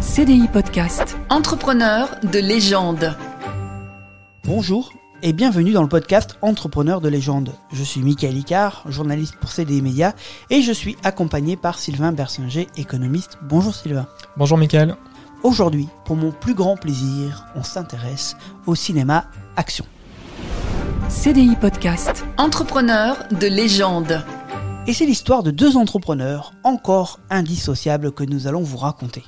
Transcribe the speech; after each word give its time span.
CDI 0.00 0.48
Podcast. 0.48 1.18
Entrepreneur 1.28 2.08
de 2.22 2.38
légende. 2.38 3.14
Bonjour 4.44 4.94
et 5.22 5.34
bienvenue 5.34 5.72
dans 5.72 5.82
le 5.82 5.90
podcast 5.90 6.38
Entrepreneur 6.40 7.02
de 7.02 7.10
légende. 7.10 7.52
Je 7.70 7.84
suis 7.84 8.00
Michael 8.00 8.38
Icard, 8.38 8.82
journaliste 8.88 9.36
pour 9.36 9.50
CDI 9.50 9.82
Média 9.82 10.14
et 10.48 10.62
je 10.62 10.72
suis 10.72 10.96
accompagné 11.04 11.58
par 11.58 11.78
Sylvain 11.78 12.12
Bersinger, 12.12 12.66
économiste. 12.78 13.36
Bonjour 13.42 13.74
Sylvain. 13.74 14.06
Bonjour 14.38 14.56
Michael. 14.56 14.96
Aujourd'hui, 15.42 15.86
pour 16.06 16.16
mon 16.16 16.32
plus 16.32 16.54
grand 16.54 16.78
plaisir, 16.78 17.44
on 17.54 17.62
s'intéresse 17.62 18.36
au 18.66 18.74
cinéma 18.74 19.26
action. 19.56 19.84
CDI 21.10 21.56
Podcast. 21.56 22.24
Entrepreneur 22.38 23.18
de 23.38 23.46
légende. 23.46 24.24
Et 24.86 24.94
c'est 24.94 25.04
l'histoire 25.04 25.42
de 25.42 25.50
deux 25.50 25.76
entrepreneurs 25.76 26.54
encore 26.64 27.20
indissociables 27.28 28.12
que 28.12 28.24
nous 28.24 28.46
allons 28.46 28.62
vous 28.62 28.78
raconter. 28.78 29.24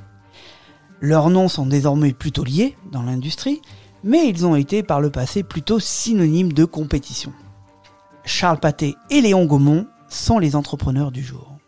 Leurs 1.02 1.30
noms 1.30 1.48
sont 1.48 1.66
désormais 1.66 2.12
plutôt 2.12 2.44
liés 2.44 2.76
dans 2.92 3.02
l'industrie, 3.02 3.60
mais 4.04 4.28
ils 4.28 4.46
ont 4.46 4.54
été 4.54 4.84
par 4.84 5.00
le 5.00 5.10
passé 5.10 5.42
plutôt 5.42 5.80
synonymes 5.80 6.52
de 6.52 6.64
compétition. 6.64 7.32
Charles 8.24 8.60
Pathé 8.60 8.94
et 9.10 9.20
Léon 9.20 9.44
Gaumont 9.44 9.88
sont 10.08 10.38
les 10.38 10.54
entrepreneurs 10.54 11.10
du 11.10 11.20
jour. 11.20 11.58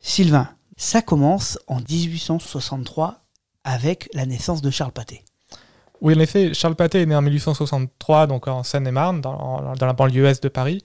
Sylvain, 0.00 0.48
ça 0.78 1.02
commence 1.02 1.58
en 1.66 1.80
1863 1.80 3.20
avec 3.64 4.08
la 4.14 4.24
naissance 4.24 4.62
de 4.62 4.70
Charles 4.70 4.92
Pathé. 4.92 5.26
Oui, 6.00 6.14
en 6.14 6.20
effet, 6.20 6.54
Charles 6.54 6.74
Pathé 6.74 7.02
est 7.02 7.06
né 7.06 7.14
en 7.14 7.20
1863, 7.20 8.28
donc 8.28 8.48
en 8.48 8.62
Seine-et-Marne, 8.62 9.20
dans, 9.20 9.74
dans, 9.78 9.86
la 9.86 9.92
banlieue 9.92 10.24
est 10.24 10.42
de 10.42 10.48
Paris. 10.48 10.82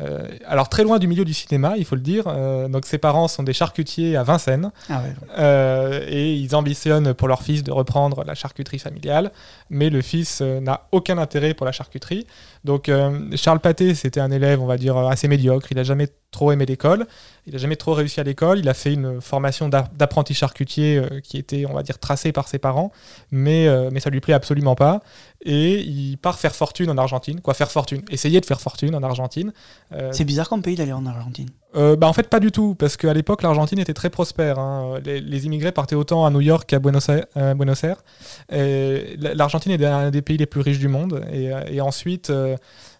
Euh, 0.00 0.26
alors 0.46 0.68
très 0.68 0.82
loin 0.82 0.98
du 0.98 1.06
milieu 1.06 1.24
du 1.24 1.34
cinéma, 1.34 1.74
il 1.76 1.84
faut 1.84 1.94
le 1.94 2.00
dire. 2.00 2.24
Euh, 2.26 2.68
donc 2.68 2.86
ses 2.86 2.98
parents 2.98 3.28
sont 3.28 3.42
des 3.42 3.52
charcutiers 3.52 4.16
à 4.16 4.22
Vincennes 4.22 4.70
ah 4.88 5.02
euh, 5.38 6.04
et 6.08 6.34
ils 6.34 6.54
ambitionnent 6.54 7.14
pour 7.14 7.28
leur 7.28 7.42
fils 7.42 7.62
de 7.62 7.72
reprendre 7.72 8.24
la 8.24 8.34
charcuterie 8.34 8.78
familiale, 8.78 9.32
mais 9.68 9.90
le 9.90 10.02
fils 10.02 10.40
n'a 10.40 10.86
aucun 10.92 11.18
intérêt 11.18 11.54
pour 11.54 11.66
la 11.66 11.72
charcuterie. 11.72 12.26
Donc 12.64 12.90
Charles 13.36 13.60
Pathé, 13.60 13.94
c'était 13.94 14.20
un 14.20 14.30
élève, 14.30 14.60
on 14.60 14.66
va 14.66 14.76
dire 14.76 14.96
assez 14.96 15.28
médiocre. 15.28 15.68
Il 15.70 15.76
n'a 15.76 15.82
jamais 15.82 16.08
trop 16.30 16.52
aimé 16.52 16.66
l'école. 16.66 17.06
Il 17.46 17.52
n'a 17.52 17.58
jamais 17.58 17.76
trop 17.76 17.94
réussi 17.94 18.20
à 18.20 18.22
l'école. 18.22 18.58
Il 18.58 18.68
a 18.68 18.74
fait 18.74 18.92
une 18.92 19.20
formation 19.20 19.68
d'apprenti 19.68 20.34
charcutier 20.34 20.98
euh, 20.98 21.20
qui 21.20 21.38
était, 21.38 21.66
on 21.66 21.72
va 21.74 21.82
dire, 21.82 21.98
tracée 21.98 22.32
par 22.32 22.48
ses 22.48 22.58
parents, 22.58 22.92
mais, 23.30 23.66
euh, 23.66 23.90
mais 23.92 24.00
ça 24.00 24.10
lui 24.10 24.20
plaît 24.20 24.34
absolument 24.34 24.74
pas. 24.74 25.02
Et 25.42 25.80
il 25.80 26.16
part 26.18 26.38
faire 26.38 26.54
fortune 26.54 26.90
en 26.90 26.98
Argentine. 26.98 27.40
Quoi, 27.40 27.54
faire 27.54 27.70
fortune? 27.70 28.02
Essayer 28.10 28.40
de 28.40 28.46
faire 28.46 28.60
fortune 28.60 28.94
en 28.94 29.02
Argentine. 29.02 29.52
Euh, 29.92 30.10
C'est 30.12 30.24
bizarre 30.24 30.48
comme 30.48 30.62
pays 30.62 30.76
d'aller 30.76 30.92
en 30.92 31.06
Argentine. 31.06 31.48
Bah 31.74 32.06
en 32.06 32.12
fait, 32.12 32.28
pas 32.28 32.40
du 32.40 32.50
tout, 32.50 32.74
parce 32.74 32.96
qu'à 32.96 33.14
l'époque, 33.14 33.42
l'Argentine 33.42 33.78
était 33.78 33.94
très 33.94 34.10
prospère. 34.10 34.58
Hein. 34.58 34.98
Les, 35.04 35.46
immigrés 35.46 35.72
partaient 35.72 35.94
autant 35.94 36.26
à 36.26 36.30
New 36.30 36.40
York 36.40 36.68
qu'à 36.68 36.78
Buenos 36.78 37.08
Aires. 37.08 38.04
L'Argentine 38.50 39.72
est 39.72 39.84
un 39.84 40.10
des 40.10 40.22
pays 40.22 40.36
les 40.36 40.46
plus 40.46 40.60
riches 40.60 40.78
du 40.78 40.88
monde. 40.88 41.24
Et, 41.32 41.50
et 41.70 41.80
ensuite, 41.80 42.32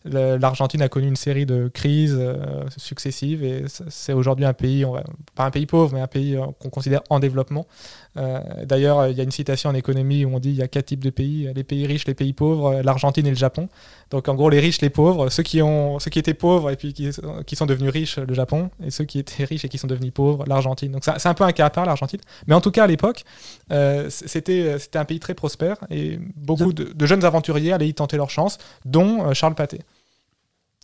l'Argentine 0.05 0.81
a 0.81 0.89
connu 0.89 1.09
une 1.09 1.17
série 1.17 1.45
de 1.45 1.69
crises 1.69 2.17
euh, 2.19 2.65
successives 2.77 3.45
et 3.45 3.65
c'est 3.69 4.15
aujourd'hui 4.15 4.47
un 4.47 4.55
pays, 4.55 4.84
pas 5.34 5.45
un 5.45 5.51
pays 5.51 5.67
pauvre, 5.67 5.92
mais 5.95 6.01
un 6.01 6.07
pays 6.07 6.37
euh, 6.37 6.47
qu'on 6.59 6.70
considère 6.70 7.03
en 7.11 7.20
développement. 7.20 7.67
Euh, 8.17 8.41
d'ailleurs, 8.65 9.09
il 9.09 9.17
y 9.17 9.20
a 9.20 9.25
une 9.25 9.31
citation 9.31 9.69
en 9.69 9.75
économie 9.75 10.25
où 10.25 10.34
on 10.34 10.39
dit 10.39 10.51
il 10.51 10.57
y 10.57 10.62
a 10.62 10.69
quatre 10.69 10.87
types 10.87 11.05
de 11.05 11.11
pays 11.11 11.51
les 11.55 11.65
pays 11.65 11.87
riches, 11.87 12.07
les 12.07 12.15
pays 12.15 12.33
pauvres, 12.33 12.81
l'Argentine 12.83 13.27
et 13.27 13.31
le 13.31 13.37
Japon. 13.37 13.69
Donc 14.11 14.29
en 14.29 14.34
gros, 14.34 14.48
les 14.48 14.59
riches, 14.59 14.81
les 14.81 14.91
pauvres, 14.91 15.29
ceux 15.29 15.42
qui, 15.42 15.61
ont, 15.61 15.98
ceux 15.98 16.11
qui 16.11 16.19
étaient 16.19 16.35
pauvres 16.35 16.70
et 16.70 16.77
puis 16.77 16.95
qui, 16.95 17.11
qui 17.47 17.57
sont 17.57 17.67
devenus 17.67 17.91
riches, 17.91 18.19
le 18.19 18.35
Japon, 18.35 18.70
et 18.83 18.91
ceux 18.91 19.05
qui 19.05 19.19
étaient 19.19 19.45
riches 19.45 19.64
et 19.64 19.69
qui 19.69 19.79
sont 19.79 19.87
devenus 19.87 20.12
pauvres, 20.12 20.45
l'Argentine. 20.47 20.92
Donc 20.92 21.05
c'est 21.05 21.27
un 21.27 21.35
peu 21.35 21.45
un 21.45 21.53
cas 21.53 21.67
à 21.67 21.70
part, 21.70 21.85
l'Argentine. 21.85 22.20
Mais 22.47 22.55
en 22.55 22.61
tout 22.62 22.70
cas, 22.70 22.85
à 22.85 22.87
l'époque, 22.87 23.25
c'était 24.09 24.77
un 24.95 25.05
pays 25.05 25.20
très 25.20 25.35
prospère 25.35 25.77
et 25.91 26.19
beaucoup 26.37 26.73
de, 26.73 26.85
de, 26.85 27.07
jeunes 27.07 27.25
aventuriers 27.25 27.73
allaient 27.73 27.89
y 27.89 27.95
tenter 27.95 28.17
leur 28.17 28.31
chance, 28.31 28.59
dont 28.85 29.33
Charles 29.35 29.55
Pathé. 29.55 29.81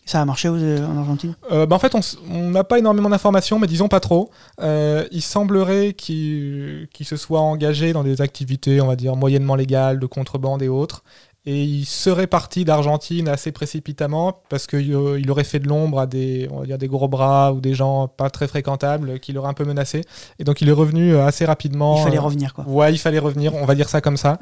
Ça 0.06 0.22
a 0.22 0.24
marché 0.24 0.48
en 0.48 0.96
Argentine? 0.96 1.34
Euh, 1.50 1.66
bah 1.66 1.74
En 1.74 1.78
fait, 1.80 1.92
on 2.30 2.50
n'a 2.50 2.62
pas 2.62 2.78
énormément 2.78 3.10
d'informations, 3.10 3.58
mais 3.58 3.66
disons 3.66 3.88
pas 3.88 3.98
trop. 3.98 4.30
Euh, 4.60 5.04
il 5.10 5.20
semblerait 5.20 5.94
qu'il 5.94 6.88
se 7.02 7.16
soit 7.16 7.40
engagé 7.40 7.92
dans 7.92 8.04
des 8.04 8.20
activités, 8.20 8.80
on 8.80 8.86
va 8.86 8.94
dire, 8.94 9.16
moyennement 9.16 9.56
légales, 9.56 9.98
de 9.98 10.06
contrebande 10.06 10.62
et 10.62 10.68
autres. 10.68 11.02
Et 11.44 11.62
il 11.62 11.84
serait 11.86 12.26
parti 12.26 12.64
d'Argentine 12.64 13.28
assez 13.28 13.52
précipitamment 13.52 14.42
parce 14.48 14.66
qu'il 14.66 14.92
euh, 14.92 15.22
aurait 15.28 15.44
fait 15.44 15.60
de 15.60 15.68
l'ombre 15.68 16.00
à 16.00 16.06
des, 16.06 16.48
on 16.52 16.60
va 16.60 16.66
dire, 16.66 16.78
des 16.78 16.88
gros 16.88 17.08
bras 17.08 17.52
ou 17.52 17.60
des 17.60 17.74
gens 17.74 18.08
pas 18.08 18.30
très 18.30 18.48
fréquentables 18.48 19.18
qui 19.20 19.32
l'auraient 19.32 19.48
un 19.48 19.54
peu 19.54 19.64
menacé. 19.64 20.02
Et 20.40 20.44
donc 20.44 20.60
il 20.60 20.68
est 20.68 20.72
revenu 20.72 21.16
assez 21.16 21.44
rapidement. 21.44 21.98
Il 21.98 22.04
fallait 22.04 22.18
revenir 22.18 22.52
quoi. 22.52 22.64
Ouais, 22.66 22.92
il 22.92 22.98
fallait 22.98 23.20
revenir, 23.20 23.54
on 23.54 23.64
va 23.64 23.76
dire 23.76 23.88
ça 23.88 24.00
comme 24.00 24.16
ça. 24.16 24.38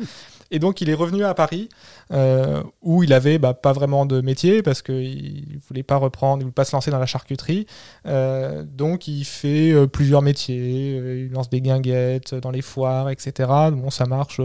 Et 0.51 0.59
donc 0.59 0.81
il 0.81 0.91
est 0.91 0.95
revenu 0.95 1.25
à 1.25 1.35
Paris, 1.35 1.69
euh, 2.13 2.63
où 2.83 3.03
il 3.03 3.13
avait 3.13 3.39
bah, 3.39 3.55
pas 3.55 3.73
vraiment 3.73 4.07
de 4.07 4.21
métier 4.21 4.63
parce 4.63 4.83
qu'il 4.83 5.47
ne 5.55 5.59
voulait 5.69 5.83
pas 5.83 5.97
reprendre, 5.97 6.43
il 6.43 6.45
voulait 6.45 6.53
pas 6.53 6.65
se 6.65 6.75
lancer 6.75 6.91
dans 6.91 6.99
la 6.99 7.07
charcuterie. 7.07 7.67
Euh, 8.07 8.65
donc 8.65 9.09
il 9.09 9.25
fait 9.25 9.73
euh, 9.73 9.87
plusieurs 9.87 10.23
métiers, 10.23 11.25
il 11.27 11.33
lance 11.33 11.51
des 11.51 11.61
guinguettes 11.61 12.35
dans 12.35 12.51
les 12.51 12.63
foires, 12.63 13.11
etc. 13.11 13.49
Bon, 13.73 13.91
ça 13.91 14.07
marche, 14.07 14.41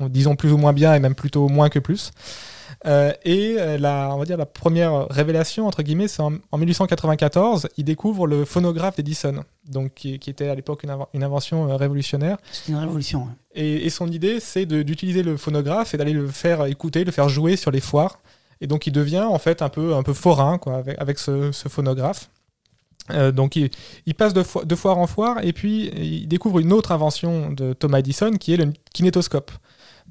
disons 0.00 0.36
plus 0.36 0.52
ou 0.52 0.58
moins 0.58 0.72
bien 0.72 0.94
et 0.94 1.00
même 1.00 1.14
plutôt 1.14 1.48
moins 1.48 1.68
que 1.68 1.78
plus. 1.78 2.12
Euh, 2.86 3.12
et 3.24 3.56
euh, 3.58 3.78
la, 3.78 4.10
on 4.14 4.18
va 4.18 4.24
dire 4.24 4.36
la 4.36 4.46
première 4.46 5.08
révélation, 5.08 5.66
entre 5.66 5.82
guillemets, 5.82 6.08
c'est 6.08 6.22
en, 6.22 6.32
1894, 6.56 7.68
il 7.76 7.84
découvre 7.84 8.26
le 8.26 8.44
phonographe 8.44 8.96
d'Edison, 8.96 9.44
donc 9.68 9.94
qui, 9.94 10.14
était 10.14 10.48
à 10.48 10.54
l'époque 10.54 10.84
une, 10.84 11.22
invention 11.22 11.70
euh, 11.70 11.76
révolutionnaire. 11.76 12.38
C'est 12.50 12.72
une 12.72 12.78
révolution. 12.78 13.28
Et, 13.54 13.90
son 13.90 14.08
idée, 14.08 14.40
c'est 14.40 14.66
d'utiliser 14.66 15.22
le 15.22 15.36
phonographe 15.36 15.94
et 15.94 15.96
d'aller 15.96 16.12
le 16.12 16.26
faire 16.28 16.64
écouter, 16.66 17.04
le 17.04 17.12
faire 17.12 17.28
jouer 17.28 17.56
sur 17.56 17.70
les 17.70 17.80
foires. 17.80 18.20
Et 18.60 18.66
donc 18.66 18.86
il 18.86 18.92
devient 18.92 19.26
en 19.28 19.38
fait 19.38 19.60
un 19.60 19.68
peu, 19.68 19.94
un 19.94 20.04
peu 20.04 20.14
forain 20.14 20.56
quoi, 20.56 20.84
avec, 20.98 21.18
ce, 21.18 21.50
phonographe. 21.52 22.30
donc 23.34 23.56
il, 23.56 23.70
passe 24.14 24.34
de, 24.34 24.44
de, 24.64 24.74
foire 24.76 24.98
en 24.98 25.08
foire 25.08 25.42
et 25.42 25.52
puis 25.52 25.88
il 25.96 26.28
découvre 26.28 26.60
une 26.60 26.72
autre 26.72 26.92
invention 26.92 27.50
de 27.50 27.72
Thomas 27.72 27.98
Edison 27.98 28.30
qui 28.34 28.54
est 28.54 28.56
le 28.56 28.72
kinétoscope. 28.94 29.50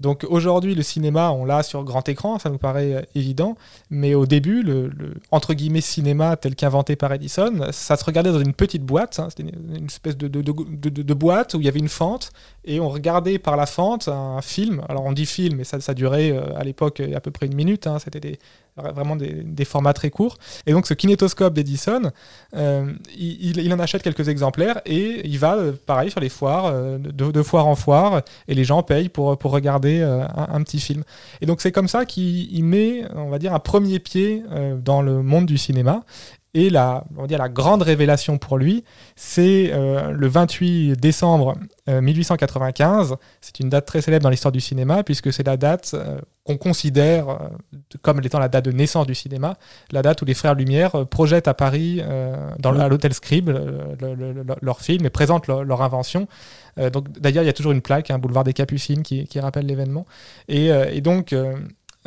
Donc 0.01 0.25
aujourd'hui, 0.27 0.73
le 0.73 0.81
cinéma, 0.81 1.31
on 1.31 1.45
l'a 1.45 1.61
sur 1.61 1.83
grand 1.83 2.07
écran, 2.09 2.39
ça 2.39 2.49
nous 2.49 2.57
paraît 2.57 2.93
euh, 2.93 3.01
évident, 3.13 3.55
mais 3.91 4.15
au 4.15 4.25
début, 4.25 4.63
le, 4.63 4.91
entre 5.29 5.53
guillemets 5.53 5.81
cinéma 5.81 6.35
tel 6.37 6.55
qu'inventé 6.55 6.95
par 6.95 7.13
Edison, 7.13 7.67
ça 7.71 7.95
se 7.95 8.03
regardait 8.03 8.31
dans 8.31 8.39
une 8.39 8.53
petite 8.53 8.83
boîte, 8.83 9.19
hein, 9.19 9.27
c'était 9.29 9.43
une, 9.43 9.85
espèce 9.85 10.17
de, 10.17 11.13
boîte 11.13 11.53
où 11.53 11.59
il 11.59 11.65
y 11.65 11.69
avait 11.69 11.79
une 11.79 11.87
fente, 11.87 12.31
et 12.65 12.79
on 12.79 12.89
regardait 12.89 13.37
par 13.37 13.55
la 13.55 13.67
fente 13.67 14.07
un 14.07 14.41
film. 14.41 14.81
Alors 14.89 15.05
on 15.05 15.11
dit 15.11 15.27
film, 15.27 15.57
mais 15.57 15.63
ça, 15.63 15.79
ça 15.79 15.93
durait 15.93 16.31
euh, 16.31 16.57
à 16.57 16.63
l'époque 16.63 16.99
à 16.99 17.21
peu 17.21 17.29
près 17.29 17.45
une 17.45 17.55
minute, 17.55 17.85
hein, 17.85 17.99
c'était 17.99 18.19
des, 18.19 18.39
vraiment 18.77 19.15
des, 19.15 19.65
formats 19.65 19.93
très 19.93 20.09
courts. 20.09 20.37
Et 20.65 20.71
donc 20.71 20.87
ce 20.87 20.93
kinétoscope 20.93 21.53
d'Edison, 21.53 22.11
euh, 22.55 22.93
il, 23.17 23.73
en 23.73 23.79
achète 23.79 24.01
quelques 24.01 24.27
exemplaires 24.27 24.81
et 24.85 25.27
il 25.27 25.37
va, 25.37 25.55
euh, 25.55 25.73
pareil, 25.85 26.09
sur 26.09 26.19
les 26.19 26.29
foires, 26.29 26.65
euh, 26.65 26.97
de, 26.97 27.43
foire 27.43 27.67
en 27.67 27.75
foire, 27.75 28.21
et 28.47 28.55
les 28.55 28.63
gens 28.63 28.81
payent 28.83 29.09
pour, 29.09 29.37
pour 29.37 29.51
regarder 29.51 30.01
un, 30.01 30.61
petit 30.63 30.79
film. 30.79 31.03
Et 31.41 31.45
donc 31.45 31.61
c'est 31.61 31.71
comme 31.71 31.87
ça 31.87 32.05
qu'il 32.05 32.63
met, 32.63 33.03
on 33.15 33.29
va 33.29 33.39
dire, 33.39 33.53
un 33.53 33.59
premier 33.59 33.99
pied 33.99 34.43
dans 34.83 35.01
le 35.01 35.21
monde 35.23 35.45
du 35.45 35.57
cinéma. 35.57 36.03
Et 36.53 36.69
la, 36.69 37.05
on 37.15 37.21
va 37.21 37.27
dire 37.27 37.37
la 37.37 37.49
grande 37.49 37.81
révélation 37.81 38.37
pour 38.37 38.57
lui, 38.57 38.83
c'est 39.15 39.71
le 39.73 40.27
28 40.27 40.95
décembre 40.97 41.55
1895. 41.87 43.15
C'est 43.39 43.61
une 43.61 43.69
date 43.69 43.85
très 43.85 44.01
célèbre 44.01 44.23
dans 44.23 44.29
l'histoire 44.29 44.51
du 44.51 44.59
cinéma, 44.59 45.03
puisque 45.03 45.31
c'est 45.31 45.47
la 45.47 45.55
date 45.55 45.95
qu'on 46.43 46.57
considère 46.57 47.29
euh, 47.29 47.37
comme 48.01 48.19
étant 48.23 48.39
la 48.39 48.47
date 48.47 48.65
de 48.65 48.71
naissance 48.71 49.05
du 49.05 49.13
cinéma, 49.13 49.57
la 49.91 50.01
date 50.01 50.21
où 50.21 50.25
les 50.25 50.33
frères 50.33 50.55
Lumière 50.55 50.95
euh, 50.95 51.05
projettent 51.05 51.47
à 51.47 51.53
Paris, 51.53 52.01
euh, 52.03 52.35
dans, 52.57 52.77
à 52.79 52.87
l'hôtel 52.87 53.13
Scribe, 53.13 53.51
leur 54.61 54.81
film 54.81 55.05
et 55.05 55.09
présentent 55.09 55.47
leur, 55.47 55.81
invention. 55.81 56.27
donc 56.91 57.11
D'ailleurs, 57.19 57.43
il 57.43 57.47
y 57.47 57.49
a 57.49 57.53
toujours 57.53 57.71
une 57.71 57.81
plaque, 57.81 58.11
un 58.11 58.19
boulevard 58.19 58.43
des 58.43 58.53
Capucines, 58.53 59.03
qui, 59.03 59.39
rappelle 59.39 59.65
l'événement. 59.65 60.05
Et, 60.47 60.67
et, 60.67 61.01
donc, 61.01 61.35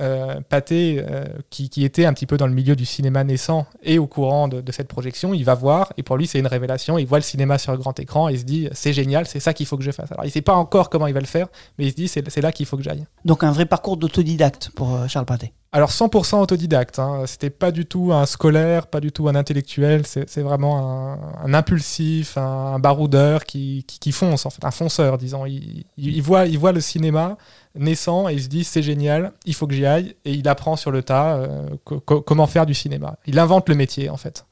euh, 0.01 0.41
Pathé, 0.49 1.05
euh, 1.09 1.25
qui, 1.51 1.85
était 1.85 2.05
un 2.05 2.13
petit 2.13 2.27
peu 2.27 2.37
dans 2.37 2.47
le 2.47 2.53
milieu 2.53 2.75
du 2.75 2.85
cinéma 2.85 3.23
naissant 3.25 3.67
et 3.83 3.99
au 3.99 4.07
courant 4.07 4.49
de, 4.49 4.73
cette 4.73 4.89
projection, 4.89 5.35
il 5.35 5.45
va 5.45 5.55
voir, 5.55 5.93
et 5.97 6.03
pour 6.03 6.17
lui 6.17 6.27
c'est 6.27 6.39
une 6.39 6.47
révélation, 6.47 6.99
il 6.99 7.07
voit 7.07 7.19
le 7.19 7.23
cinéma 7.23 7.59
sur 7.59 7.73
le 7.73 7.79
grand 7.79 7.99
écran, 8.01 8.29
et 8.29 8.33
il 8.33 8.39
se 8.41 8.45
dit 8.45 8.69
c'est 8.73 8.93
génial, 8.93 9.27
c'est 9.27 9.41
ça 9.41 9.53
qu'il 9.53 9.67
faut 9.67 9.77
que 9.77 9.85
je 9.85 9.93
fasse. 9.93 10.11
Alors 10.11 10.25
il 10.25 10.31
sait 10.31 10.43
pas 10.43 10.55
encore 10.55 10.91
comment 10.91 11.07
il 11.07 11.15
va 11.15 11.21
le 11.21 11.27
faire, 11.27 11.47
mais 11.79 11.87
il 11.87 11.91
se 11.91 11.97
dit 11.97 12.09
c'est 12.09 12.41
là 12.41 12.53
qu'il 12.53 12.67
faut 12.67 12.77
que 12.77 12.83
j'aille. 12.83 13.05
Donc 13.25 13.45
un 13.45 13.53
vrai 13.53 13.67
parcours 13.67 13.97
d'autodidacte 13.97 14.71
pour 14.75 14.95
euh, 14.95 15.07
Charles 15.07 15.27
Pathé. 15.27 15.53
Alors 15.75 15.91
100% 15.91 16.41
autodidacte, 16.41 17.01
hein. 17.01 17.25
c'était 17.27 17.51
pas 17.51 17.73
du 17.73 17.85
tout 17.85 18.13
un 18.13 18.27
scolaire, 18.27 18.87
pas 18.87 19.01
du 19.01 19.11
tout 19.11 19.27
un 19.27 19.35
intellectuel, 19.35 20.07
c'est 20.07 20.39
vraiment 20.41 21.19
un, 21.43 21.53
impulsif, 21.53 22.39
un, 22.39 22.79
baroudeur 22.79 23.43
qui, 23.45 23.85
qui, 23.85 24.13
fonce, 24.13 24.47
en 24.47 24.51
fait, 24.51 24.65
un 24.65 24.71
fonceur, 24.71 25.19
disons. 25.19 25.47
Il, 25.47 26.23
voit, 26.23 26.47
il 26.47 26.61
voit 26.61 26.71
le 26.71 26.81
cinéma 26.81 27.37
naissant 27.75 28.29
et 28.29 28.35
il 28.35 28.43
se 28.45 28.47
dit 28.47 28.63
c'est 28.63 28.85
génial, 28.85 29.33
il 29.47 29.55
faut 29.57 29.67
que 29.67 29.75
j'y 29.75 29.85
aille, 29.85 30.15
et 30.25 30.35
il 30.35 30.47
apprend 30.47 30.77
sur 30.77 30.93
le 30.93 31.03
tas 31.03 31.39
euh, 31.39 31.69
comment 31.83 32.47
faire 32.47 32.67
du 32.67 32.75
cinéma. 32.75 33.17
Il 33.27 33.41
invente 33.41 33.69
le 33.69 33.75
métier 33.75 34.11
en 34.11 34.17
fait. 34.17 34.47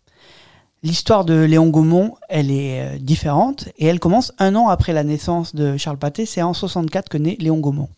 L'histoire 0.83 1.25
de 1.25 1.35
Léon 1.35 1.69
Gaumont, 1.69 2.17
elle 2.31 2.51
est 2.51 2.81
euh, 2.81 2.99
différente 2.99 3.69
et 3.79 3.87
elle 3.87 4.01
commence 4.01 4.33
un 4.41 4.57
an 4.57 4.67
après 4.67 4.93
la 4.93 5.05
naissance 5.05 5.55
de 5.55 5.77
Charles 5.77 5.99
Pathé. 5.99 6.27
C'est 6.27 6.43
en 6.43 6.53
64 6.53 7.09
que 7.09 7.17
naît 7.17 7.37
Léon 7.39 7.61
Gaumont. 7.61 7.91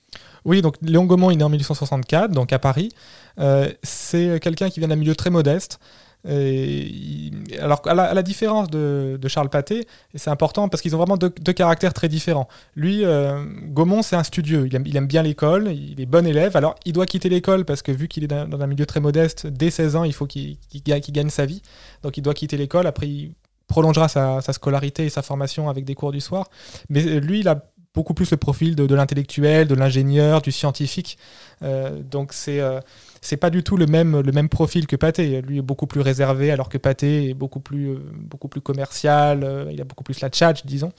Oui, 0.45 0.63
donc 0.63 0.77
Léon 0.83 1.05
Gaumont 1.05 1.31
est 1.31 1.37
né 1.37 1.45
en 1.45 1.49
1864, 1.49 2.31
donc 2.31 2.53
à 2.53 2.59
Paris. 2.59 2.91
Euh, 3.39 3.71
c'est 3.83 4.41
quelqu'un 4.41 4.71
qui 4.71 4.81
vient 4.81 4.89
d'un 4.89 4.97
milieu 4.97 5.15
très 5.15 5.31
modeste. 5.31 5.79
Et 6.27 7.31
alors, 7.61 7.83
à 7.85 7.95
la, 7.95 8.23
différence 8.23 8.71
de, 8.71 9.19
Charles 9.29 9.51
Pathé, 9.51 9.87
c'est 10.15 10.31
important 10.31 10.71
parce 10.71 10.81
qu'ils 10.81 10.95
ont 10.95 10.99
vraiment 10.99 11.19
deux, 11.19 11.29
caractères 11.53 11.93
très 11.93 12.09
différents. 12.09 12.49
Lui, 12.77 13.05
euh, 13.05 13.45
Gaumont, 13.69 14.01
c'est 14.01 14.17
un 14.17 14.23
studieux. 14.23 14.67
Il 14.67 14.97
aime, 14.97 15.07
bien 15.07 15.23
l'école, 15.23 15.71
il 15.71 16.01
est 16.01 16.07
bon 16.07 16.27
élève. 16.27 16.57
Alors, 16.57 16.77
il 16.87 16.95
doit 16.95 17.05
quitter 17.05 17.29
l'école 17.29 17.67
parce 17.67 17.83
que 17.83 17.93
vu 17.93 18.09
qu'il 18.09 18.25
est 18.25 18.29
dans, 18.29 18.61
un 18.61 18.67
milieu 18.67 18.87
très 18.87 19.01
modeste, 19.01 19.47
dès 19.47 19.71
16 19.71 19.97
ans, 19.97 20.05
il 20.05 20.15
faut 20.15 20.27
qu'il 20.27 20.57
gagne 20.83 21.29
sa 21.29 21.45
vie. 21.45 21.61
Donc, 22.03 22.17
il 22.17 22.23
doit 22.23 22.35
quitter 22.35 22.57
l'école. 22.57 22.87
Après, 22.87 23.07
il 23.07 23.35
prolongera 23.67 24.09
sa, 24.09 24.41
scolarité 24.53 25.05
et 25.05 25.11
sa 25.11 25.23
formation 25.23 25.69
avec 25.69 25.85
des 25.85 25.95
cours 25.95 26.13
du 26.13 26.21
soir. 26.21 26.49
Mais 26.89 27.21
lui, 27.21 27.41
il 27.41 27.49
a 27.49 27.67
beaucoup 27.95 28.15
plus 28.15 28.31
le 28.31 28.37
profil 28.37 28.75
de, 28.75 28.95
l'intellectuel, 28.95 29.69
de 29.69 29.75
l'ingénieur, 29.75 30.43
du 30.43 30.53
scientifique. 30.53 31.19
Euh, 31.63 32.03
donc, 32.03 32.33
c'est. 32.33 32.61
Euh, 32.61 32.81
c'est 33.25 33.39
pas 33.39 33.49
du 33.49 33.63
tout 33.63 33.79
le 33.79 33.87
même, 33.87 34.21
le 34.21 34.33
même 34.33 34.51
profil 34.51 34.87
que 34.87 34.97
Pathé. 34.97 35.41
Lui 35.41 35.59
est 35.59 35.63
beaucoup 35.63 35.87
plus 35.87 36.03
réservé, 36.03 36.51
alors 36.51 36.69
que 36.69 36.77
Pathé 36.77 37.31
est 37.31 37.35
beaucoup 37.35 37.59
plus, 37.59 37.93
euh, 37.93 37.99
beaucoup 38.15 38.49
plus 38.49 38.61
commercial, 38.61 39.43
euh, 39.45 39.71
il 39.73 39.81
a 39.81 39.85
beaucoup 39.85 40.05
plus 40.05 40.21
la 40.21 40.29
tchatch, 40.29 40.67
disons. 40.67 40.93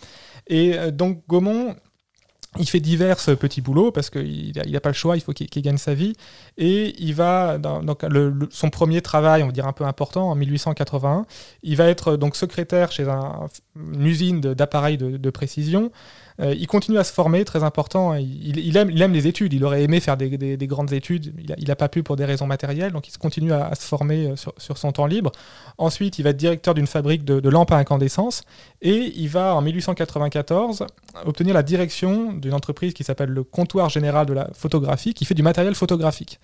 Et 0.48 0.76
donc 0.92 1.22
Gaumont, 1.28 1.76
il 2.58 2.68
fait 2.68 2.80
divers 2.80 3.18
petits 3.18 3.62
boulots 3.62 3.92
parce 3.92 4.10
qu'il 4.10 4.54
n'a 4.56 4.80
pas 4.80 4.90
le 4.90 4.96
choix, 4.96 5.18
il 5.18 5.22
faut 5.22 5.34
qu'il 5.34 5.62
gagne 5.62 5.78
sa 5.78 5.94
vie. 5.94 6.14
Et 6.58 6.96
il 7.00 7.14
va, 7.14 7.58
donc 7.58 8.04
son 8.50 8.70
premier 8.70 9.02
travail, 9.02 9.44
on 9.44 9.48
va 9.48 9.52
dire 9.52 9.68
un 9.68 9.74
peu 9.74 9.86
important, 9.86 10.30
en 10.30 10.36
1881, 10.36 11.26
il 11.64 11.76
va 11.76 11.88
être 11.88 12.18
donc 12.18 12.36
secrétaire 12.36 12.92
chez 12.92 13.06
une 13.06 14.06
usine 14.06 14.42
d'appareils 14.42 14.98
de, 14.98 15.30
précision. 15.30 15.92
Euh, 16.42 16.54
il 16.54 16.68
continue 16.68 16.98
à 16.98 17.04
se 17.04 17.14
former, 17.14 17.46
très 17.46 17.64
important. 17.64 18.14
Il, 18.16 18.76
aime, 18.76 18.90
il 18.90 19.02
aime 19.02 19.14
les 19.14 19.28
études. 19.28 19.54
Il 19.54 19.64
aurait 19.64 19.84
aimé 19.84 20.00
faire 20.00 20.18
des, 20.18 20.58
grandes 20.68 20.92
études. 20.92 21.34
Il 21.58 21.68
n'a 21.68 21.76
pas 21.76 21.88
pu 21.88 22.04
pour 22.04 22.16
des 22.16 22.26
raisons 22.26 22.48
matérielles. 22.48 22.92
Donc 22.92 23.08
il 23.08 23.18
continue 23.18 23.54
à, 23.54 23.74
se 23.76 23.88
former 23.88 24.28
euh, 24.28 24.36
sur, 24.36 24.78
son 24.78 24.92
temps 24.92 25.06
libre. 25.06 25.32
Ensuite, 25.78 26.20
il 26.20 26.24
va 26.24 26.32
être 26.32 26.38
directeur 26.38 26.74
d'une 26.74 26.88
fabrique 26.88 27.24
de, 27.24 27.50
lampes 27.50 27.72
à 27.72 27.78
incandescence. 27.78 28.44
Et 28.82 29.14
il 29.16 29.30
va, 29.30 29.56
en 29.56 29.62
1894, 29.62 30.86
obtenir 31.26 31.54
la 31.54 31.64
direction 31.64 32.34
d'une 32.34 32.54
entreprise 32.54 32.94
qui 32.94 33.04
s'appelle 33.04 33.30
le 33.30 33.44
Comptoir 33.44 33.90
Général 33.90 34.26
de 34.26 34.34
la 34.34 34.50
Photographie, 34.54 35.14
qui 35.14 35.26
fait 35.26 35.36
du 35.36 35.44
matériel 35.44 35.76
photographique. 35.76 36.40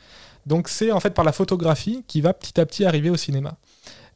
Donc 0.46 0.70
c'est 0.70 0.92
en 0.92 1.00
fait 1.00 1.12
par 1.12 1.26
la 1.26 1.32
photographie 1.32 2.04
qui 2.08 2.22
va 2.22 2.34
petit 2.34 2.60
à 2.60 2.66
petit 2.66 2.86
arriver 2.86 3.10
au 3.10 3.18
cinéma. 3.18 3.58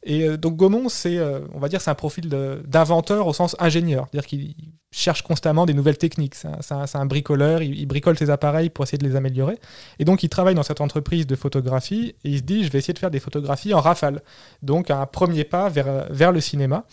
Et 0.08 0.22
euh, 0.22 0.36
donc 0.36 0.56
Gaumont, 0.56 0.88
c'est, 0.88 1.18
euh, 1.18 1.40
on 1.52 1.58
va 1.58 1.68
dire, 1.68 1.80
c'est 1.80 1.90
un 1.90 1.96
profil 1.96 2.28
d'inventeur 2.28 3.26
au 3.26 3.32
sens 3.32 3.56
ingénieur, 3.58 4.06
c'est-à-dire 4.10 4.28
qu'il 4.28 4.54
cherche 4.92 5.22
constamment 5.22 5.66
des 5.66 5.74
nouvelles 5.74 5.98
techniques. 5.98 6.36
C'est 6.36 6.96
un, 6.96 7.06
bricoleur, 7.06 7.60
il, 7.60 7.84
bricole 7.86 8.16
ses 8.16 8.30
appareils 8.30 8.70
pour 8.70 8.84
essayer 8.84 8.98
de 8.98 9.06
les 9.06 9.16
améliorer. 9.16 9.58
Et 9.98 10.04
donc 10.04 10.22
il 10.22 10.28
travaille 10.28 10.54
dans 10.54 10.62
cette 10.62 10.80
entreprise 10.80 11.26
de 11.26 11.34
photographie 11.34 12.14
et 12.24 12.30
il 12.30 12.38
se 12.38 12.42
dit, 12.44 12.64
je 12.64 12.70
vais 12.70 12.78
essayer 12.78 12.94
de 12.94 13.00
faire 13.00 13.10
des 13.10 13.18
photographies 13.18 13.74
en 13.74 13.80
rafale. 13.80 14.22
Donc 14.62 14.90
un 14.92 15.04
premier 15.06 15.42
pas 15.42 15.68
vers, 15.68 16.06
vers 16.10 16.30
le 16.30 16.40
cinéma. 16.40 16.84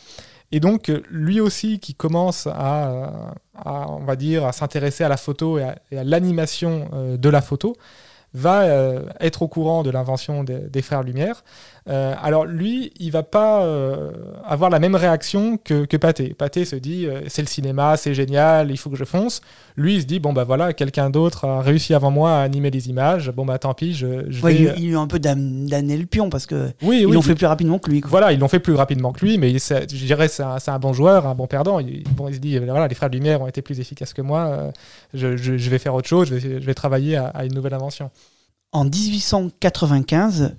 Et 0.52 0.60
donc 0.60 0.92
lui 1.10 1.40
aussi 1.40 1.80
qui 1.80 1.94
commence 1.94 2.48
à, 2.48 3.36
on 3.64 4.04
va 4.06 4.16
dire, 4.16 4.44
à 4.46 4.52
s'intéresser 4.54 5.04
à 5.04 5.10
la 5.10 5.18
photo 5.18 5.60
et 5.60 5.64
à 5.64 6.04
l'animation 6.04 6.90
euh, 6.94 7.18
de 7.18 7.30
la 7.30 7.42
photo, 7.42 7.78
va 8.36 8.66
être 9.20 9.44
au 9.44 9.48
courant 9.48 9.84
de 9.84 9.92
l'invention 9.92 10.44
des 10.44 10.82
frères 10.82 11.04
Lumière 11.04 11.44
euh, 11.90 12.16
alors 12.22 12.46
lui, 12.46 12.94
il 12.98 13.12
va 13.12 13.24
pas 13.24 13.64
euh, 13.64 14.12
avoir 14.46 14.70
la 14.70 14.80
même 14.80 14.96
réaction 14.96 15.58
que, 15.58 15.86
que 15.86 15.98
Pathé. 15.98 16.34
Pathé 16.34 16.64
se 16.64 16.78
dit 16.78 17.06
euh, 17.06 17.22
c'est 17.28 17.42
le 17.42 17.48
cinéma, 17.48 17.98
c'est 17.98 18.14
génial, 18.14 18.72
il 18.72 18.78
faut 18.78 18.90
que 18.90 18.96
je 18.96 19.04
fonce. 19.04 19.42
Lui, 19.76 19.96
il 19.96 20.02
se 20.02 20.06
dit 20.06 20.20
bon 20.20 20.32
bah 20.32 20.46
voilà, 20.46 20.72
quelqu'un 20.72 21.10
d'autre 21.10 21.46
a 21.46 21.62
réussi 21.62 21.94
avant 21.94 22.12
moi 22.12 22.38
à 22.38 22.42
animer 22.42 22.72
les 22.72 22.90
images. 22.90 23.32
Bon 23.32 23.46
bah 23.46 23.58
tant 23.58 23.74
pis, 23.74 23.94
je, 23.94 24.30
je 24.30 24.42
vais. 24.42 24.74
Il, 24.78 24.96
a 24.96 25.00
un 25.00 25.08
peu 25.08 25.20
damné 25.20 25.98
le 25.98 26.06
pion 26.06 26.30
parce 26.30 26.46
que 26.46 26.70
oui, 26.82 27.04
ils 27.06 27.14
l'ont 27.14 27.22
fait 27.22 27.36
plus 27.36 27.48
rapidement 27.48 27.80
que 27.80 27.90
lui. 27.90 28.02
Voilà, 28.06 28.32
ils 28.32 28.40
l'ont 28.40 28.48
fait 28.48 28.60
plus 28.60 28.76
rapidement 28.76 29.12
que 29.12 29.26
lui, 29.26 29.38
mais 29.38 29.50
je 29.50 30.06
dirais 30.06 30.30
c'est 30.30 30.44
un, 30.44 30.58
un, 30.66 30.80
bon 30.80 30.94
joueur, 30.94 31.28
un 31.28 31.36
bon 31.36 31.48
perdant. 31.48 31.80
Il, 31.80 32.04
bon, 32.16 32.30
il 32.30 32.36
se 32.36 32.40
dit 32.40 32.58
voilà, 32.60 32.88
les 32.88 32.96
frères 32.96 33.10
de 33.10 33.16
lumière 33.18 33.42
ont 33.42 33.48
été 33.48 33.62
plus 33.62 33.82
efficaces 33.82 34.14
que 34.14 34.22
moi. 34.22 34.72
Je, 35.14 35.36
je, 35.36 35.70
vais 35.70 35.80
faire 35.80 35.96
autre 35.96 36.08
chose, 36.08 36.30
je 36.30 36.36
vais, 36.36 36.62
je 36.62 36.66
vais 36.66 36.74
travailler 36.74 37.18
à, 37.18 37.28
à 37.28 37.44
une 37.44 37.54
nouvelle 37.54 37.74
invention. 37.74 38.10
En 38.72 38.86
1895, 38.86 40.56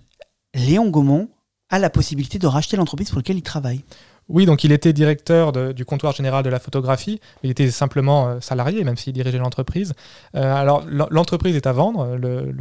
Léon 0.54 0.88
Gaumont 0.88 1.28
a 1.68 1.78
la 1.78 1.90
possibilité 1.90 2.38
de 2.38 2.46
racheter 2.46 2.76
l'entreprise 2.76 3.10
pour 3.10 3.18
laquelle 3.18 3.36
il 3.36 3.42
travaille. 3.42 3.84
Oui, 4.30 4.46
donc 4.46 4.64
il 4.64 4.72
était 4.72 4.94
directeur 4.94 5.52
du 5.52 5.84
comptoir 5.84 6.14
général 6.14 6.42
de 6.42 6.48
la 6.48 6.58
photographie. 6.58 7.20
Il 7.42 7.50
était 7.50 7.70
simplement 7.70 8.28
euh, 8.28 8.40
salarié, 8.40 8.82
même 8.82 8.96
s'il 8.96 9.12
dirigeait 9.12 9.38
l'entreprise. 9.38 9.92
Euh, 10.34 10.54
alors 10.54 10.84
l'entreprise 11.10 11.56
est 11.56 11.66
à 11.66 11.72
vendre. 11.72 12.16
Le, 12.16 12.52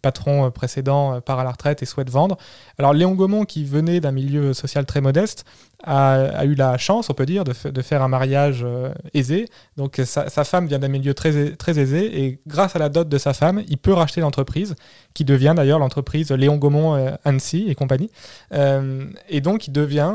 patron 0.00 0.50
précédent 0.50 1.20
part 1.20 1.38
à 1.38 1.44
la 1.44 1.52
retraite 1.52 1.82
et 1.82 1.86
souhaite 1.86 2.10
vendre. 2.10 2.36
Alors 2.78 2.92
Léon 2.92 3.14
Gaumont, 3.14 3.44
qui 3.44 3.64
venait 3.64 4.00
d'un 4.00 4.10
milieu 4.10 4.52
social 4.52 4.84
très 4.84 5.00
modeste, 5.00 5.44
a, 5.84 6.44
eu 6.44 6.54
la 6.54 6.76
chance, 6.76 7.08
on 7.10 7.14
peut 7.14 7.26
dire, 7.26 7.44
de, 7.44 7.82
faire 7.82 8.02
un 8.02 8.08
mariage 8.08 8.62
euh, 8.64 8.92
aisé. 9.14 9.46
Donc 9.76 10.00
sa, 10.04 10.28
femme 10.44 10.66
vient 10.66 10.80
d'un 10.80 10.88
milieu 10.88 11.14
très, 11.14 11.52
très 11.54 11.78
aisé 11.78 12.24
et 12.24 12.40
grâce 12.48 12.74
à 12.74 12.80
la 12.80 12.88
dot 12.88 13.08
de 13.08 13.18
sa 13.18 13.32
femme, 13.32 13.62
il 13.68 13.78
peut 13.78 13.92
racheter 13.92 14.20
l'entreprise, 14.20 14.74
qui 15.14 15.24
devient 15.24 15.54
d'ailleurs 15.56 15.78
l'entreprise 15.78 16.32
Léon 16.32 16.56
Gaumont 16.56 17.16
Annecy 17.24 17.66
et 17.68 17.74
compagnie. 17.74 18.10
et 18.52 19.40
donc 19.40 19.68
il 19.68 19.72
devient 19.72 20.14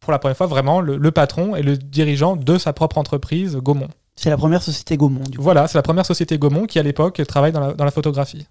pour 0.00 0.12
la 0.12 0.18
première 0.18 0.36
fois 0.36 0.46
vraiment 0.46 0.80
le, 0.80 1.10
patron 1.10 1.54
et 1.54 1.62
le 1.62 1.76
dirigeant 1.76 2.36
de 2.36 2.58
sa 2.58 2.72
propre 2.72 2.98
entreprise, 2.98 3.56
Gaumont. 3.56 3.88
C'est 4.16 4.30
la 4.30 4.36
première 4.36 4.62
société 4.62 4.96
Gaumont. 4.96 5.24
Du 5.24 5.38
coup. 5.38 5.44
Voilà, 5.44 5.68
c'est 5.68 5.78
la 5.78 5.82
première 5.82 6.06
société 6.06 6.38
Gaumont 6.38 6.66
qui 6.66 6.78
à 6.78 6.82
l'époque 6.82 7.22
travaille 7.26 7.52
dans 7.52 7.74
la, 7.76 7.90
photographie. 7.90 8.46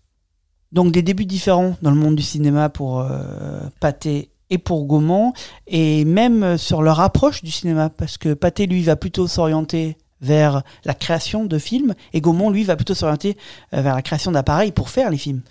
Donc 0.71 0.91
des 0.91 1.01
débuts 1.01 1.25
différents 1.25 1.75
dans 1.81 1.89
le 1.89 1.97
monde 1.97 2.15
du 2.15 2.23
cinéma 2.23 2.69
pour 2.69 2.99
euh, 2.99 3.59
Pathé 3.79 4.29
et 4.51 4.57
pour 4.57 4.85
Gaumont, 4.85 5.33
et 5.67 6.05
même 6.05 6.57
sur 6.57 6.81
leur 6.81 6.99
approche 6.99 7.43
du 7.43 7.51
cinéma, 7.51 7.89
parce 7.89 8.17
que 8.17 8.33
Pathé, 8.33 8.65
lui, 8.65 8.81
va 8.81 8.95
plutôt 8.95 9.27
s'orienter 9.27 9.97
vers 10.21 10.63
la 10.85 10.93
création 10.93 11.45
de 11.45 11.57
films, 11.59 11.93
et 12.13 12.21
Gaumont, 12.21 12.49
lui, 12.49 12.63
va 12.63 12.75
plutôt 12.75 12.95
s'orienter 12.95 13.37
euh, 13.73 13.81
vers 13.81 13.95
la 13.95 14.01
création 14.01 14.31
d'appareils 14.31 14.71
pour 14.71 14.89
faire 14.89 15.09
les 15.09 15.17
films. 15.17 15.41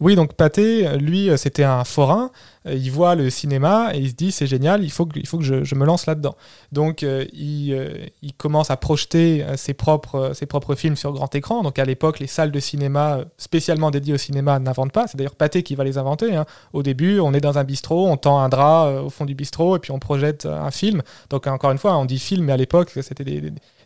Oui, 0.00 0.16
donc 0.16 0.32
Pathé, 0.34 0.98
lui, 0.98 1.30
euh, 1.30 1.36
c'était 1.36 1.64
un 1.64 1.84
forain. 1.84 2.30
Euh, 2.66 2.74
il 2.74 2.90
voit 2.90 3.14
le 3.14 3.30
cinéma 3.30 3.90
et 3.94 3.98
il 3.98 4.10
se 4.10 4.14
dit 4.14 4.32
c'est 4.32 4.46
génial, 4.46 4.84
il 4.84 4.90
faut 4.90 5.06
que, 5.06 5.18
il 5.18 5.26
faut 5.26 5.38
que 5.38 5.44
je, 5.44 5.74
me 5.74 5.84
lance 5.84 6.06
là-dedans. 6.06 6.36
Donc 6.72 7.02
euh, 7.02 7.24
il, 7.32 8.10
il, 8.22 8.34
commence 8.34 8.70
à 8.70 8.76
projeter 8.76 9.44
ses 9.56 9.74
propres, 9.74 10.32
ses 10.34 10.46
propres 10.46 10.74
films 10.74 10.96
sur 10.96 11.12
grand 11.12 11.34
écran. 11.34 11.62
Donc 11.62 11.78
à 11.78 11.84
l'époque, 11.84 12.18
les 12.18 12.26
salles 12.26 12.52
de 12.52 12.60
cinéma 12.60 13.20
spécialement 13.38 13.90
dédiées 13.90 14.14
au 14.14 14.18
cinéma 14.18 14.58
n'inventent 14.58 14.92
pas. 14.92 15.06
C'est 15.06 15.16
d'ailleurs 15.16 15.36
Pathé 15.36 15.62
qui 15.62 15.74
va 15.74 15.84
les 15.84 15.98
inventer. 15.98 16.34
Hein. 16.34 16.44
Au 16.72 16.82
début, 16.82 17.20
on 17.20 17.32
est 17.32 17.40
dans 17.40 17.58
un 17.58 17.64
bistrot, 17.64 18.08
on 18.08 18.16
tend 18.16 18.38
un 18.38 18.48
drap 18.48 19.02
au 19.02 19.10
fond 19.10 19.24
du 19.24 19.34
bistrot 19.34 19.76
et 19.76 19.78
puis 19.78 19.92
on 19.92 19.98
projette 19.98 20.46
un 20.46 20.70
film. 20.70 21.02
Donc 21.30 21.46
encore 21.46 21.70
une 21.70 21.78
fois, 21.78 21.96
on 21.96 22.04
dit 22.04 22.18
film, 22.18 22.44
mais 22.44 22.52
à 22.52 22.56
l'époque, 22.56 22.90
c'était 22.90 23.24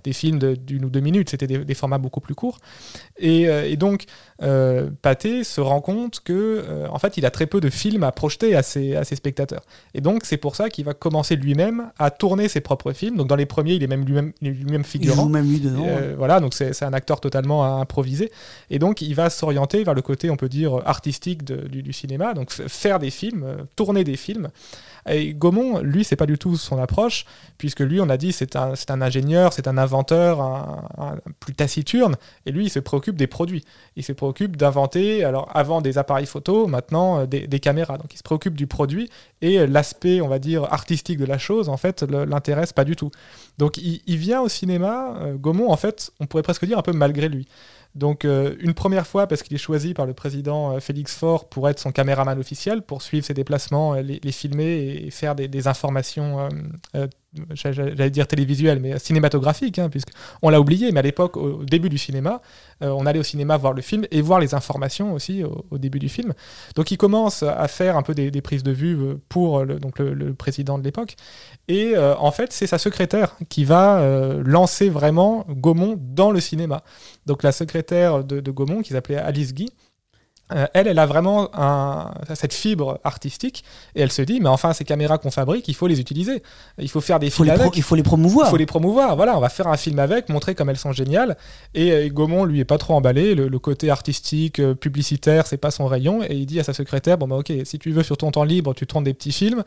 des 0.05 0.13
films 0.13 0.39
d'une 0.39 0.85
ou 0.85 0.91
deux 0.91 1.01
minutes, 1.01 1.31
c'était 1.31 1.47
des, 1.47 1.75
formats 1.75 1.99
beaucoup 1.99 2.21
plus 2.21 2.35
courts. 2.35 2.59
Et, 3.19 3.49
euh, 3.49 3.75
donc, 3.77 4.05
euh, 4.43 4.91
Pathé 5.03 5.43
se 5.43 5.61
rend 5.61 5.81
compte 5.81 6.21
que, 6.21 6.33
euh, 6.69 6.87
en 6.89 6.99
fait, 6.99 7.17
il 7.17 7.27
a 7.27 7.31
très 7.31 7.47
peu 7.47 7.61
de 7.61 7.71
films 7.71 8.05
à 8.05 8.13
projeter 8.13 8.55
ses, 8.65 8.97
à 8.97 9.05
ses 9.05 9.15
spectateurs. 9.15 9.63
Et 9.95 10.01
donc, 10.01 10.23
c'est 10.25 10.37
pour 10.37 10.57
ça 10.57 10.69
qu'il 10.69 10.85
va 10.85 10.93
commencer 10.93 11.37
lui-même 11.37 11.93
à 11.99 12.11
tourner 12.11 12.49
ses 12.49 12.61
propres 12.61 12.93
films. 12.93 13.17
Donc, 13.17 13.29
dans 13.29 13.37
les 13.37 13.47
premiers, 13.47 13.75
il 13.75 13.83
est 13.85 13.87
même 13.87 14.05
lui-même 14.05 14.33
lui 14.43 14.85
figurant. 14.85 15.27
Il 15.27 15.31
même 15.31 15.49
lui 15.49 15.61
dedans. 15.61 15.87
Voilà, 16.19 16.41
donc 16.41 16.55
c'est 16.55 16.83
un 16.83 16.93
acteur 16.93 17.21
totalement 17.21 17.81
improvisé. 17.81 18.33
Et 18.71 18.81
donc, 18.81 19.01
il 19.01 19.15
va 19.15 19.31
s'orienter 19.31 19.85
vers 19.85 19.95
le 19.95 20.03
côté, 20.03 20.31
on 20.31 20.37
peut 20.37 20.49
dire, 20.49 20.83
artistique 20.85 21.45
du, 21.45 21.83
du, 21.83 21.93
cinéma, 21.93 22.35
donc 22.35 22.51
faire 22.51 22.99
des 22.99 23.11
films, 23.11 23.45
tourner 23.77 24.03
des 24.03 24.17
films. 24.17 24.49
Et 25.07 25.35
Gaumont, 25.35 25.81
lui, 25.81 26.03
c'est 26.03 26.17
pas 26.17 26.27
du 26.27 26.39
tout 26.39 26.57
son 26.57 26.79
approche, 26.79 27.27
puisque 27.59 27.81
lui, 27.81 28.01
on 28.01 28.09
a 28.09 28.17
dit, 28.17 28.33
c'est 28.33 28.57
un, 28.57 28.73
un, 28.89 29.03
ingénieur, 29.03 29.53
c'est 29.53 29.69
un 29.69 29.77
inventeur, 29.77 30.41
un, 30.41 31.19
plus 31.41 31.55
taciturne, 31.55 32.17
et 32.47 32.53
lui, 32.53 32.67
il 32.67 32.71
se 32.71 32.79
préoccupe 32.79 33.17
des 33.17 33.27
produits. 33.27 33.65
Il 33.97 34.03
se 34.03 34.13
préoccupe 34.13 34.57
d'inventer, 34.57 35.25
alors 35.25 35.51
avant 35.55 35.83
des 35.83 35.99
appareils 35.99 36.27
photo, 36.27 36.67
maintenant 36.67 37.21
euh, 37.21 37.27
des, 37.27 37.61
caméras. 37.61 37.99
Donc 37.99 38.13
il 38.13 38.19
se 38.19 38.23
préoccupe 38.23 38.54
du 38.55 38.67
produit, 38.67 39.11
et 39.43 39.67
l'aspect, 39.67 40.21
on 40.21 40.29
va 40.29 40.39
dire, 40.39 40.65
artistique 40.65 41.19
de 41.19 41.25
la 41.25 41.39
chose, 41.39 41.69
en 41.69 41.77
fait, 41.77 42.03
l'intéresse 42.03 42.73
pas 42.73 42.85
du 42.85 42.97
tout. 42.97 43.11
Donc 43.59 43.79
il, 43.79 44.17
vient 44.17 44.41
au 44.41 44.49
cinéma, 44.49 45.17
euh, 45.21 45.35
Gaumont, 45.35 45.71
en 45.71 45.77
fait, 45.77 46.11
on 46.21 46.27
pourrait 46.27 46.43
presque 46.43 46.65
dire 46.65 46.79
un 46.79 46.83
peu 46.83 46.93
malgré 46.93 47.29
lui. 47.29 47.47
Donc 47.95 48.25
euh, 48.25 48.57
une 48.59 48.75
première 48.75 49.07
fois 49.07 49.29
parce 49.29 49.45
qu'il 49.45 49.55
est 49.55 49.59
choisi 49.59 49.95
par 49.95 50.05
le 50.05 50.15
président 50.15 50.73
euh, 50.73 50.81
Félix 50.81 51.15
Faure 51.15 51.49
pour 51.49 51.69
être 51.69 51.79
son 51.79 51.93
caméraman 51.93 52.37
officiel, 52.41 52.83
pour 52.83 53.03
suivre 53.03 53.25
ses 53.25 53.35
déplacements, 53.35 53.95
les, 53.95 54.33
filmer 54.33 55.05
et 55.07 55.11
faire 55.11 55.37
des, 55.37 55.69
informations 55.69 56.49
j'allais 57.55 58.11
dire 58.11 58.27
télévisuel, 58.27 58.81
mais 58.81 58.99
cinématographique, 58.99 59.79
hein, 59.79 59.89
puisqu'on 59.89 60.49
l'a 60.49 60.61
oublié, 60.61 60.93
mais 60.93 61.01
à 61.01 61.03
l'époque, 61.03 61.37
au 61.37 61.65
début 61.65 61.89
du 61.89 61.99
cinéma, 61.99 62.41
euh, 62.83 62.89
on 62.91 63.07
allait 63.07 63.19
au 63.19 63.25
cinéma 63.25 63.57
voir 63.57 63.73
le 63.73 63.83
film 63.83 64.07
et 64.11 64.21
voir 64.21 64.41
les 64.41 64.55
informations 64.55 65.15
aussi 65.15 65.43
au, 65.43 65.79
début 65.79 65.99
du 65.99 66.09
film. 66.09 66.33
Donc 66.75 66.91
il 66.91 66.97
commence 66.97 67.43
à 67.43 67.69
faire 67.69 67.97
un 67.97 68.03
peu 68.03 68.15
des, 68.15 68.31
prises 68.41 68.63
de 68.63 68.73
vue 68.73 68.97
euh, 68.97 69.15
pour 69.29 69.65
le, 69.65 69.79
donc 69.79 69.99
le, 69.99 70.35
président 70.35 70.79
de 70.79 70.85
l'époque. 70.85 71.17
Et 71.69 71.93
euh, 71.95 72.15
en 72.17 72.31
fait, 72.31 72.53
c'est 72.53 72.67
sa 72.67 72.79
secrétaire 72.79 73.37
qui 73.49 73.65
va 73.65 74.05
lancer 74.45 74.89
vraiment 74.89 75.47
Gaumont 75.49 75.99
dans 75.99 76.31
le 76.31 76.41
cinéma. 76.41 76.83
Donc 77.27 77.43
la 77.43 77.53
secrétaire 77.53 78.25
de, 78.25 78.41
de 78.41 78.51
Gaumont, 78.51 78.83
qui 78.83 78.93
s'appelait 78.93 79.17
Alice 79.17 79.55
Guy, 79.55 79.71
euh, 80.55 80.67
elle, 80.75 80.87
elle 80.87 80.99
a 80.99 81.07
vraiment 81.07 81.51
cette 82.35 82.53
fibre 82.53 83.01
artistique 83.05 83.65
et 83.95 84.01
elle 84.01 84.13
se 84.13 84.23
dit, 84.23 84.41
mais 84.41 84.49
enfin, 84.49 84.73
ces 84.73 84.85
caméras 84.85 85.19
qu'on 85.19 85.31
fabrique, 85.31 85.69
il 85.69 85.75
faut 85.75 85.87
les 85.87 86.01
utiliser. 86.01 86.43
Il 86.79 86.89
faut 86.89 87.01
faire 87.01 87.19
des 87.19 87.31
films 87.31 87.51
avec. 87.51 87.77
il 87.77 87.83
faut 87.83 87.95
les 87.95 88.03
promouvoir. 88.03 88.49
Il 88.49 88.51
faut 88.51 88.57
les 88.57 88.67
promouvoir. 88.67 89.17
Voilà, 89.17 89.37
on 89.37 89.41
va 89.41 89.49
faire 89.49 89.69
un 89.69 89.77
film 89.77 89.99
avec, 89.99 90.29
montrer 90.29 90.55
comme 90.55 90.71
elles 90.71 90.79
sont 90.79 90.93
géniales. 90.93 91.37
Et, 91.75 91.93
euh, 91.93 92.09
Gaumont, 92.09 92.45
lui, 92.45 92.61
est 92.61 92.65
pas 92.65 92.79
trop 92.79 92.95
emballé. 92.95 93.35
Le, 93.35 93.59
côté 93.59 93.89
artistique, 93.91 94.59
euh, 94.61 94.75
publicitaire, 94.75 95.47
c'est 95.47 95.57
pas 95.57 95.71
son 95.71 95.87
rayon. 95.87 96.23
Et 96.23 96.35
il 96.35 96.47
dit 96.47 96.61
à 96.61 96.65
sa 96.65 96.75
secrétaire, 96.75 97.19
bon, 97.19 97.29
bah, 97.29 97.37
ok, 97.37 97.53
si 97.65 97.79
tu 97.79 97.91
veux 97.91 98.03
sur 98.03 98.17
ton 98.17 98.31
temps 98.31 98.45
libre, 98.45 98.75
tu 98.75 98.87
tournes 98.87 99.05
des 99.05 99.15
petits 99.15 99.33
films. 99.33 99.65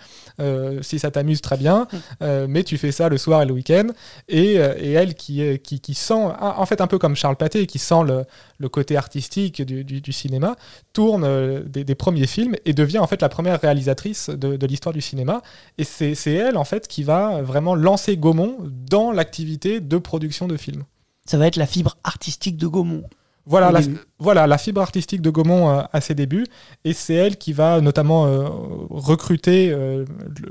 si 0.82 1.00
ça 1.00 1.12
t'amuse, 1.12 1.42
très 1.42 1.58
bien. 1.58 1.88
mais 2.22 2.64
tu 2.64 2.78
fais 2.78 2.92
ça 2.92 3.10
le 3.10 3.18
soir 3.18 3.42
et 3.42 3.46
le 3.46 3.54
week-end. 3.54 3.88
Et, 4.28 4.56
elle, 4.56 5.16
qui, 5.16 5.60
qui, 5.60 5.80
qui, 5.80 5.94
sent, 5.94 6.14
en 6.14 6.66
fait, 6.66 6.82
un 6.82 6.88
peu 6.88 6.98
comme 6.98 7.16
Charles 7.16 7.36
Pathé, 7.36 7.66
qui 7.68 7.80
sent 7.80 8.04
le, 8.06 8.24
le 8.60 8.70
côté 8.70 8.98
artistique 8.98 9.62
du, 9.62 9.84
du, 9.84 10.12
cinéma, 10.12 10.56
tourne 10.94 11.24
euh, 11.24 11.62
des, 11.64 11.96
premiers 11.96 12.28
films 12.28 12.56
et 12.66 12.74
devient 12.74 13.00
en 13.00 13.08
fait 13.08 13.22
la 13.22 13.30
première 13.30 13.60
réalisatrice 13.60 14.30
de, 14.30 14.66
l'histoire 14.66 14.94
du 14.94 15.02
cinéma. 15.02 15.42
Et 15.78 15.84
c'est 15.84 16.32
elle 16.32 16.58
en 16.58 16.64
fait 16.64 16.88
qui 16.88 17.04
va 17.04 17.42
vraiment 17.42 17.76
lancer 17.76 18.18
Gaumont 18.18 18.58
dans 18.62 19.12
l'activité 19.12 19.80
de 19.80 19.98
production 19.98 20.48
de 20.48 20.58
films. 20.58 20.84
Ça 21.26 21.38
va 21.38 21.48
être 21.48 21.56
la 21.56 21.66
fibre 21.66 21.98
artistique 22.04 22.58
de 22.58 22.68
Gaumont. 22.68 23.04
Voilà 23.46 23.72
la, 23.72 23.80
voilà, 24.20 24.46
la 24.46 24.58
fibre 24.58 24.82
artistique 24.82 25.22
de 25.22 25.30
Gaumont 25.30 25.70
euh, 25.70 25.82
à 25.94 26.02
ses 26.02 26.16
débuts. 26.16 26.46
Et 26.84 26.94
c'est 26.94 27.14
elle 27.14 27.38
qui 27.38 27.54
va 27.54 27.80
notamment 27.80 28.26
euh, 28.26 28.48
recruter 28.90 29.76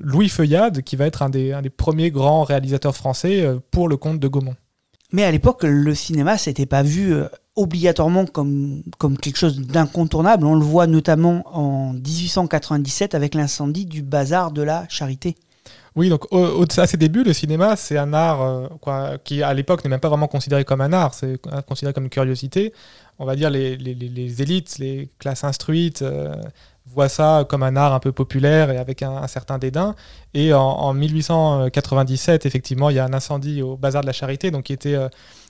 Louis 0.00 0.28
Feuillade, 0.28 0.82
qui 0.82 0.96
va 0.96 1.06
être 1.06 1.22
un 1.22 1.28
des, 1.28 1.52
un 1.52 1.62
des 1.62 1.70
premiers 1.70 2.10
grands 2.10 2.44
réalisateurs 2.44 2.96
français 2.96 3.46
pour 3.70 3.88
le 3.88 3.96
compte 3.96 4.18
de 4.18 4.28
Gaumont. 4.28 4.56
Mais 5.12 5.24
à 5.24 5.30
l'époque, 5.30 5.62
le 5.62 5.94
cinéma, 5.94 6.38
c'était 6.38 6.66
pas 6.66 6.82
vu 6.82 7.14
obligatoirement 7.56 8.26
comme, 8.26 8.82
comme 8.98 9.16
quelque 9.16 9.38
chose 9.38 9.60
d'incontournable. 9.60 10.46
On 10.46 10.54
le 10.54 10.64
voit 10.64 10.86
notamment 10.86 11.42
en 11.46 11.94
1897 11.94 13.14
avec 13.14 13.34
l'incendie 13.34 13.86
du 13.86 14.02
bazar 14.02 14.52
de 14.52 14.62
la 14.62 14.86
Charité. 14.88 15.36
Oui, 15.96 16.10
donc 16.10 16.30
au, 16.30 16.64
à 16.76 16.86
ses 16.86 16.98
débuts, 16.98 17.24
le 17.24 17.32
cinéma, 17.32 17.74
c'est 17.74 17.96
un 17.96 18.12
art 18.12 18.42
euh, 18.42 18.68
quoi, 18.82 19.16
qui, 19.24 19.42
à 19.42 19.54
l'époque, 19.54 19.82
n'est 19.82 19.88
même 19.88 20.00
pas 20.00 20.10
vraiment 20.10 20.28
considéré 20.28 20.62
comme 20.62 20.82
un 20.82 20.92
art, 20.92 21.14
c'est 21.14 21.40
considéré 21.66 21.94
comme 21.94 22.04
une 22.04 22.10
curiosité. 22.10 22.74
On 23.18 23.24
va 23.24 23.34
dire 23.34 23.48
les, 23.48 23.78
les, 23.78 23.94
les 23.94 24.42
élites, 24.42 24.76
les 24.78 25.08
classes 25.18 25.42
instruites, 25.42 26.02
euh, 26.02 26.34
voit 26.86 27.08
ça 27.08 27.46
comme 27.48 27.62
un 27.62 27.76
art 27.76 27.94
un 27.94 27.98
peu 28.00 28.12
populaire 28.12 28.70
et 28.70 28.76
avec 28.76 29.02
un, 29.02 29.26
certain 29.26 29.58
dédain. 29.58 29.94
Et 30.34 30.52
en, 30.52 30.92
1897, 30.92 32.46
effectivement, 32.46 32.90
il 32.90 32.96
y 32.96 32.98
a 32.98 33.04
un 33.04 33.12
incendie 33.12 33.62
au 33.62 33.76
Bazar 33.76 34.02
de 34.02 34.06
la 34.06 34.12
Charité, 34.12 34.50
donc 34.50 34.64
qui 34.64 34.72
était 34.74 34.94
euh, 34.94 35.08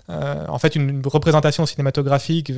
en 0.09 0.59
fait 0.59 0.77
une, 0.77 1.03
représentation 1.07 1.67
cinématographique 1.67 2.53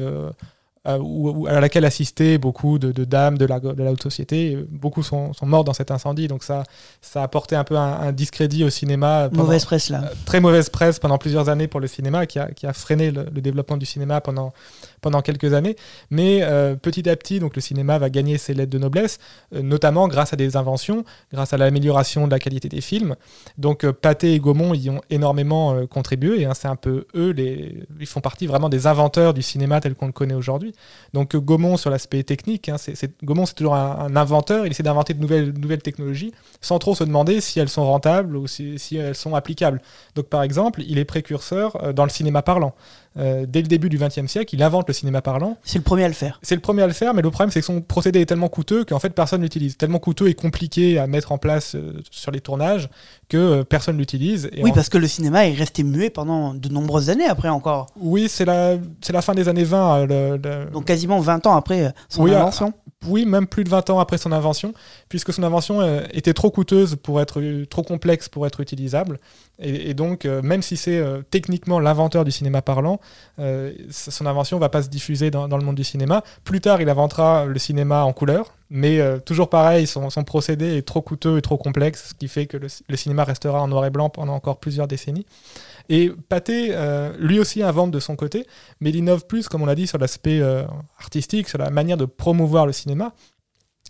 euh, 0.88 0.98
euh, 0.98 1.44
à 1.56 1.60
laquelle 1.60 1.84
assistaient 1.84 2.38
beaucoup 2.38 2.78
de, 2.78 2.92
dames 3.04 3.36
de 3.36 3.44
la, 3.44 3.60
de 3.60 3.82
la, 3.82 3.92
haute 3.92 4.02
société. 4.02 4.56
Beaucoup 4.70 5.02
sont, 5.02 5.32
sont, 5.32 5.46
morts 5.46 5.64
dans 5.64 5.72
cet 5.72 5.90
incendie, 5.90 6.28
donc 6.28 6.42
ça, 6.42 6.64
ça 7.02 7.20
a 7.20 7.24
apporté 7.24 7.56
un 7.56 7.64
peu 7.64 7.76
un, 7.76 8.12
discrédit 8.12 8.64
au 8.64 8.70
cinéma. 8.70 9.28
mauvaise 9.32 9.64
presse 9.64 9.90
là. 9.90 10.10
très 10.24 10.40
mauvaise 10.40 10.70
presse 10.70 10.98
pendant 10.98 11.18
plusieurs 11.18 11.48
années 11.48 11.68
pour 11.68 11.80
le 11.80 11.86
cinéma, 11.86 12.26
qui 12.26 12.38
a, 12.38 12.50
qui 12.52 12.66
a 12.66 12.72
freiné 12.72 13.10
le, 13.10 13.24
développement 13.24 13.76
du 13.76 13.86
cinéma 13.86 14.20
pendant, 14.20 14.52
pendant 15.00 15.20
quelques 15.20 15.52
années. 15.52 15.76
Mais 16.10 16.40
euh, 16.42 16.74
petit 16.74 17.08
à 17.08 17.16
petit, 17.16 17.38
donc 17.38 17.54
le 17.54 17.60
cinéma 17.60 17.98
va 17.98 18.10
gagner 18.10 18.38
ses 18.38 18.54
lettres 18.54 18.72
de 18.72 18.78
noblesse, 18.78 19.18
euh, 19.54 19.62
notamment 19.62 20.08
grâce 20.08 20.32
à 20.32 20.36
des 20.36 20.56
inventions, 20.56 21.04
grâce 21.32 21.52
à 21.52 21.58
l'amélioration 21.58 22.26
de 22.26 22.32
la 22.32 22.38
qualité 22.38 22.68
des 22.68 22.80
films. 22.80 23.14
Donc 23.58 23.88
Pathé 23.90 24.34
et 24.34 24.38
Gaumont 24.38 24.74
y 24.74 24.90
ont 24.90 25.00
énormément 25.10 25.86
contribué, 25.86 26.40
et 26.40 26.46
hein, 26.46 26.54
c'est 26.54 26.68
un 26.68 26.76
peu 26.76 27.06
eux, 27.14 27.30
les, 27.30 27.84
ils 28.00 28.06
font 28.06 28.20
partie 28.20 28.46
vraiment 28.46 28.68
des 28.68 28.86
inventeurs 28.86 29.34
du 29.34 29.42
cinéma 29.42 29.80
tel 29.80 29.94
qu'on 29.94 30.06
le 30.06 30.12
connaît 30.12 30.34
aujourd'hui. 30.34 30.72
Donc 31.14 31.36
Gaumont 31.36 31.76
sur 31.76 31.90
l'aspect 31.90 32.22
technique, 32.22 32.68
hein, 32.68 32.76
Gaumont 33.22 33.46
c'est 33.46 33.54
toujours 33.54 33.74
un, 33.74 34.14
inventeur, 34.16 34.66
il 34.66 34.70
essaie 34.70 34.82
d'inventer 34.82 35.14
de 35.14 35.20
nouvelles, 35.20 35.82
technologies 35.82 36.32
sans 36.60 36.78
trop 36.78 36.94
se 36.94 37.04
demander 37.04 37.40
si 37.40 37.60
elles 37.60 37.68
sont 37.68 37.86
rentables 37.86 38.36
ou 38.36 38.46
si, 38.46 38.78
si 38.78 38.96
elles 38.96 39.14
sont 39.14 39.34
applicables. 39.34 39.80
Donc 40.14 40.26
par 40.26 40.42
exemple, 40.42 40.82
il 40.86 40.98
est 40.98 41.04
précurseur 41.04 41.82
euh, 41.82 41.92
dans 41.92 42.04
le 42.04 42.10
cinéma 42.10 42.42
parlant. 42.42 42.74
Euh, 43.18 43.46
dès 43.48 43.62
le 43.62 43.68
début 43.68 43.88
du 43.88 43.98
XXe 43.98 44.26
siècle, 44.26 44.54
il 44.54 44.62
invente 44.62 44.86
le 44.88 44.94
cinéma 44.94 45.22
parlant. 45.22 45.56
C'est 45.62 45.78
le 45.78 45.84
premier 45.84 46.04
à 46.04 46.08
le 46.08 46.14
faire. 46.14 46.38
C'est 46.42 46.54
le 46.54 46.60
premier 46.60 46.82
à 46.82 46.86
le 46.86 46.92
faire, 46.92 47.14
mais 47.14 47.22
le 47.22 47.30
problème 47.30 47.50
c'est 47.50 47.60
que 47.60 47.66
son 47.66 47.80
procédé 47.80 48.20
est 48.20 48.26
tellement 48.26 48.48
coûteux 48.48 48.84
qu'en 48.84 48.98
fait 48.98 49.10
personne 49.10 49.42
l'utilise. 49.42 49.76
Tellement 49.76 49.98
coûteux 49.98 50.28
et 50.28 50.34
compliqué 50.34 50.98
à 50.98 51.06
mettre 51.06 51.32
en 51.32 51.38
place 51.38 51.74
euh, 51.74 52.00
sur 52.10 52.30
les 52.30 52.40
tournages 52.40 52.88
que 53.28 53.36
euh, 53.36 53.64
personne 53.64 53.98
l'utilise. 53.98 54.50
Oui, 54.62 54.72
parce 54.74 54.88
que 54.88 54.98
le 54.98 55.08
cinéma 55.08 55.46
est 55.46 55.54
resté 55.54 55.82
muet 55.82 56.10
pendant 56.10 56.54
de 56.54 56.68
nombreuses 56.68 57.10
années 57.10 57.26
après 57.26 57.48
encore. 57.48 57.86
Oui, 58.00 58.28
c'est 58.28 58.44
la, 58.44 58.76
c'est 59.00 59.12
la 59.12 59.22
fin 59.22 59.34
des 59.34 59.48
années 59.48 59.64
20. 59.64 60.06
Donc 60.72 60.84
quasiment 60.84 61.20
20 61.20 61.46
ans 61.46 61.56
après 61.56 61.92
son 62.08 62.26
invention 62.26 62.72
oui, 63.06 63.24
même 63.26 63.46
plus 63.46 63.62
de 63.62 63.68
20 63.68 63.90
ans 63.90 64.00
après 64.00 64.18
son 64.18 64.32
invention, 64.32 64.74
puisque 65.08 65.32
son 65.32 65.44
invention 65.44 65.80
euh, 65.80 66.00
était 66.12 66.34
trop 66.34 66.50
coûteuse 66.50 66.96
pour 66.96 67.20
être 67.20 67.40
trop 67.66 67.84
complexe 67.84 68.28
pour 68.28 68.46
être 68.46 68.60
utilisable. 68.60 69.20
Et, 69.60 69.94
donc, 69.94 70.24
euh, 70.24 70.40
même 70.42 70.62
si 70.62 70.76
c'est 70.76 70.98
euh, 70.98 71.22
techniquement 71.30 71.80
l'inventeur 71.80 72.24
du 72.24 72.30
cinéma 72.30 72.62
parlant, 72.62 73.00
son 73.38 74.26
invention 74.26 74.56
ne 74.56 74.60
va 74.60 74.68
pas 74.68 74.82
se 74.82 74.88
diffuser 74.88 75.30
dans, 75.30 75.46
le 75.46 75.64
monde 75.64 75.76
du 75.76 75.84
cinéma. 75.84 76.22
Plus 76.44 76.60
tard, 76.60 76.80
il 76.80 76.88
inventera 76.88 77.44
le 77.46 77.58
cinéma 77.58 78.02
en 78.02 78.12
couleur, 78.12 78.52
mais 78.70 79.00
toujours 79.20 79.48
pareil, 79.48 79.86
son, 79.86 80.08
procédé 80.24 80.76
est 80.76 80.82
trop 80.82 81.02
coûteux 81.02 81.38
et 81.38 81.42
trop 81.42 81.56
complexe, 81.56 82.08
ce 82.10 82.14
qui 82.14 82.28
fait 82.28 82.46
que 82.46 82.56
le, 82.56 82.96
cinéma 82.96 83.24
restera 83.24 83.60
en 83.60 83.68
noir 83.68 83.86
et 83.86 83.90
blanc 83.90 84.10
pendant 84.10 84.34
encore 84.34 84.58
plusieurs 84.58 84.88
décennies. 84.88 85.26
Et 85.88 86.10
Pathé, 86.28 86.74
lui 87.18 87.40
aussi 87.40 87.62
invente 87.62 87.90
de 87.90 88.00
son 88.00 88.14
côté, 88.14 88.46
mais 88.80 88.90
il 88.90 88.96
innove 88.96 89.26
plus, 89.26 89.48
comme 89.48 89.62
on 89.62 89.66
l'a 89.66 89.74
dit, 89.74 89.86
sur 89.86 89.98
l'aspect 89.98 90.42
artistique, 90.98 91.48
sur 91.48 91.58
la 91.58 91.70
manière 91.70 91.96
de 91.96 92.04
promouvoir 92.04 92.66
le 92.66 92.72
cinéma. 92.72 93.14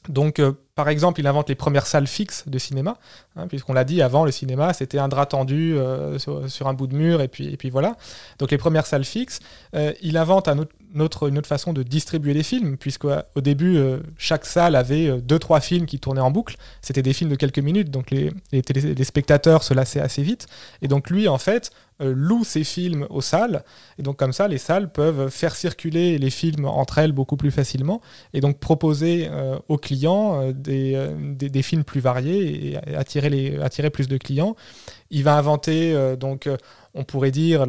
Donc, 0.08 0.38
euh, 0.38 0.52
par 0.74 0.88
exemple, 0.88 1.20
il 1.20 1.26
invente 1.26 1.48
les 1.48 1.54
premières 1.54 1.86
salles 1.86 2.06
fixes 2.06 2.48
de 2.48 2.58
cinéma, 2.58 2.96
hein, 3.36 3.46
puisqu'on 3.48 3.72
l'a 3.72 3.84
dit 3.84 4.00
avant, 4.00 4.24
le 4.24 4.30
cinéma, 4.30 4.72
c'était 4.72 4.98
un 4.98 5.08
drap 5.08 5.26
tendu 5.26 5.76
euh, 5.76 6.18
sur, 6.18 6.68
un 6.68 6.74
bout 6.74 6.86
de 6.86 6.94
mur, 6.94 7.20
et 7.20 7.28
puis, 7.28 7.70
voilà. 7.70 7.96
Donc, 8.38 8.50
les 8.50 8.58
premières 8.58 8.86
salles 8.86 9.04
fixes. 9.04 9.40
Euh, 9.74 9.92
il 10.00 10.16
invente 10.16 10.48
un 10.48 10.58
autre, 10.58 10.74
une 10.94 11.02
autre 11.02 11.46
façon 11.46 11.72
de 11.72 11.82
distribuer 11.82 12.34
les 12.34 12.42
films, 12.42 12.76
puisqu'au 12.76 13.40
début, 13.40 13.78
chaque 14.16 14.46
salle 14.46 14.74
avait 14.76 15.20
deux, 15.20 15.38
trois 15.38 15.60
films 15.60 15.86
qui 15.86 15.98
tournaient 15.98 16.20
en 16.20 16.30
boucle. 16.30 16.56
C'était 16.80 17.02
des 17.02 17.12
films 17.12 17.30
de 17.30 17.36
quelques 17.36 17.58
minutes, 17.58 17.90
donc 17.90 18.10
les, 18.10 18.32
les, 18.52 19.04
spectateurs 19.04 19.62
se 19.62 19.74
lassaient 19.74 20.00
assez 20.00 20.22
vite. 20.22 20.46
Et 20.82 20.88
donc, 20.88 21.10
lui, 21.10 21.28
en 21.28 21.38
fait, 21.38 21.70
euh, 22.00 22.12
louent 22.14 22.44
ces 22.44 22.62
films 22.62 23.08
aux 23.10 23.20
salles. 23.20 23.64
Et 23.98 24.02
donc 24.02 24.16
comme 24.16 24.32
ça, 24.32 24.46
les 24.46 24.58
salles 24.58 24.92
peuvent 24.92 25.30
faire 25.30 25.56
circuler 25.56 26.16
les 26.18 26.30
films 26.30 26.64
entre 26.64 26.98
elles 26.98 27.10
beaucoup 27.10 27.36
plus 27.36 27.50
facilement 27.50 28.00
et 28.32 28.40
donc 28.40 28.60
proposer 28.60 29.26
euh, 29.28 29.58
aux 29.66 29.78
clients 29.78 30.40
euh, 30.40 30.52
des, 30.52 31.08
des, 31.18 31.62
films 31.62 31.82
plus 31.82 31.98
variés 31.98 32.70
et 32.70 32.94
attirer, 32.94 33.30
les, 33.30 33.58
attirer 33.58 33.90
plus 33.90 34.06
de 34.06 34.16
clients. 34.16 34.54
Il 35.10 35.24
va 35.24 35.36
inventer, 35.36 36.16
donc 36.16 36.48
on 36.94 37.02
pourrait 37.02 37.30
dire, 37.30 37.66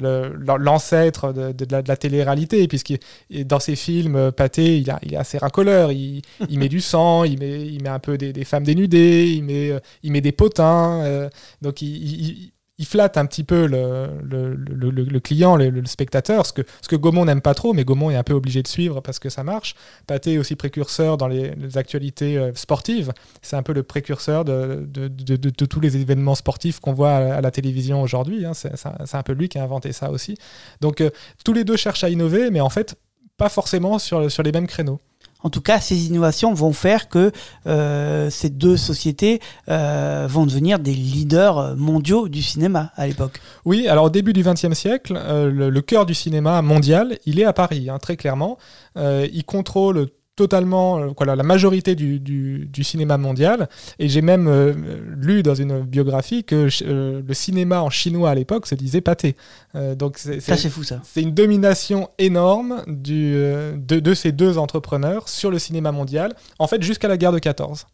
l'ancêtre 0.00 1.32
de, 1.32 1.52
de, 1.52 1.66
la, 1.70 1.96
télé-réalité, 1.96 2.66
puisque 2.68 2.94
dans 3.30 3.60
ses 3.60 3.76
films, 3.76 4.32
Pathé, 4.32 4.78
il, 4.78 4.90
a, 4.90 4.98
il 5.02 5.14
est 5.14 5.18
assez 5.18 5.38
racoleur, 5.38 5.92
il, 5.92 6.22
il, 6.48 6.58
met 6.58 6.68
du 6.68 6.80
sang, 6.80 7.24
il 7.24 7.38
met, 7.38 7.66
il 7.66 7.82
met 7.82 7.88
un 7.88 7.98
peu 7.98 8.18
des, 8.18 8.32
des 8.32 8.44
femmes 8.44 8.64
dénudées, 8.64 9.30
il 9.30 9.44
met, 9.44 9.72
il 10.02 10.12
met 10.12 10.20
des 10.20 10.32
potins, 10.32 11.28
donc 11.62 11.82
il, 11.82 12.52
il 12.78 12.86
flatte 12.86 13.16
un 13.16 13.24
petit 13.24 13.42
peu 13.42 13.66
le, 13.66 14.08
le, 14.22 15.20
client, 15.20 15.56
le, 15.56 15.84
spectateur, 15.86 16.44
ce 16.44 16.52
que, 16.52 16.62
ce 16.82 16.88
que 16.88 16.96
Gaumont 16.96 17.24
n'aime 17.24 17.40
pas 17.40 17.54
trop, 17.54 17.72
mais 17.72 17.84
Gaumont 17.84 18.10
est 18.10 18.16
un 18.16 18.22
peu 18.22 18.34
obligé 18.34 18.62
de 18.62 18.68
suivre 18.68 19.00
parce 19.00 19.18
que 19.18 19.30
ça 19.30 19.42
marche. 19.44 19.74
Pathé 20.06 20.34
est 20.34 20.38
aussi 20.38 20.56
précurseur 20.56 21.16
dans 21.16 21.28
les, 21.28 21.54
actualités 21.76 22.36
euh, 22.36 22.52
sportives. 22.54 23.12
C'est 23.40 23.56
un 23.56 23.62
peu 23.62 23.72
le 23.72 23.82
précurseur 23.82 24.44
de, 24.44 24.86
de, 24.86 25.64
tous 25.66 25.80
les 25.80 25.96
événements 25.96 26.34
sportifs 26.34 26.80
qu'on 26.80 26.92
voit 26.92 27.16
à, 27.16 27.40
la 27.40 27.50
télévision 27.50 28.02
aujourd'hui. 28.02 28.44
Hein. 28.44 28.52
C'est 28.54 29.14
un 29.14 29.22
peu 29.22 29.32
lui 29.32 29.48
qui 29.48 29.58
a 29.58 29.62
inventé 29.62 29.92
ça 29.92 30.10
aussi. 30.10 30.36
Donc 30.82 31.00
euh, 31.00 31.10
tous 31.44 31.54
les 31.54 31.64
deux 31.64 31.76
cherchent 31.76 32.04
à 32.04 32.10
innover, 32.10 32.50
mais 32.50 32.60
en 32.60 32.70
fait, 32.70 32.96
pas 33.38 33.48
forcément 33.48 33.98
sur, 33.98 34.30
sur 34.30 34.42
les 34.42 34.52
mêmes 34.52 34.66
créneaux. 34.66 35.00
En 35.42 35.50
tout 35.50 35.60
cas, 35.60 35.80
ces 35.80 36.06
innovations 36.06 36.54
vont 36.54 36.72
faire 36.72 37.08
que 37.08 37.30
euh, 37.66 38.30
ces 38.30 38.48
deux 38.50 38.76
sociétés 38.76 39.40
euh, 39.68 40.26
vont 40.28 40.46
devenir 40.46 40.78
des 40.78 40.94
leaders 40.94 41.76
mondiaux 41.76 42.28
du 42.28 42.42
cinéma 42.42 42.90
à 42.96 43.06
l'époque. 43.06 43.40
Oui, 43.64 43.86
alors 43.88 44.06
au 44.06 44.10
début 44.10 44.32
du 44.32 44.42
XXe 44.42 44.72
siècle, 44.72 45.14
euh, 45.16 45.50
le, 45.50 45.80
cœur 45.82 46.06
du 46.06 46.14
cinéma 46.14 46.62
mondial, 46.62 47.18
il 47.26 47.38
est 47.38 47.44
à 47.44 47.52
Paris, 47.52 47.88
hein, 47.90 47.98
très 47.98 48.16
clairement. 48.16 48.58
il 48.96 49.44
contrôle 49.44 50.08
totalement 50.36 50.98
euh, 51.00 51.08
voilà, 51.16 51.34
la 51.34 51.42
majorité 51.42 51.94
du, 51.94 52.20
du, 52.20 52.66
du 52.66 52.84
cinéma 52.84 53.16
mondial. 53.18 53.68
Et 53.98 54.08
j'ai 54.08 54.22
même 54.22 54.46
euh, 54.46 54.72
lu 55.16 55.42
dans 55.42 55.54
une 55.54 55.80
biographie 55.80 56.44
que 56.44 56.68
euh, 56.82 57.22
le 57.26 57.34
cinéma 57.34 57.80
en 57.82 57.90
chinois 57.90 58.30
à 58.30 58.34
l'époque 58.34 58.66
se 58.66 58.74
disait 58.74 59.00
pâté. 59.00 59.34
Euh, 59.74 59.94
donc 59.94 60.18
c'est 60.18 60.40
Ça, 60.40 60.56
c'est- 60.56 60.68
fou, 60.68 60.84
ça. 60.84 61.00
c'est 61.02 61.22
une 61.22 61.32
domination 61.34 62.10
énorme 62.18 62.82
du, 62.86 63.32
de, 63.34 63.98
de 64.00 64.14
ces 64.14 64.30
deux 64.32 64.58
entrepreneurs 64.58 65.28
sur 65.28 65.50
le 65.50 65.58
cinéma 65.58 65.90
mondial, 65.90 66.34
en 66.58 66.66
fait 66.66 66.82
jusqu'à 66.82 67.08
la 67.08 67.16
guerre 67.16 67.32
de 67.32 67.38
14. 67.38 67.86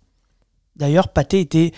D'ailleurs, 0.74 1.08
Pathé 1.08 1.40
était 1.40 1.72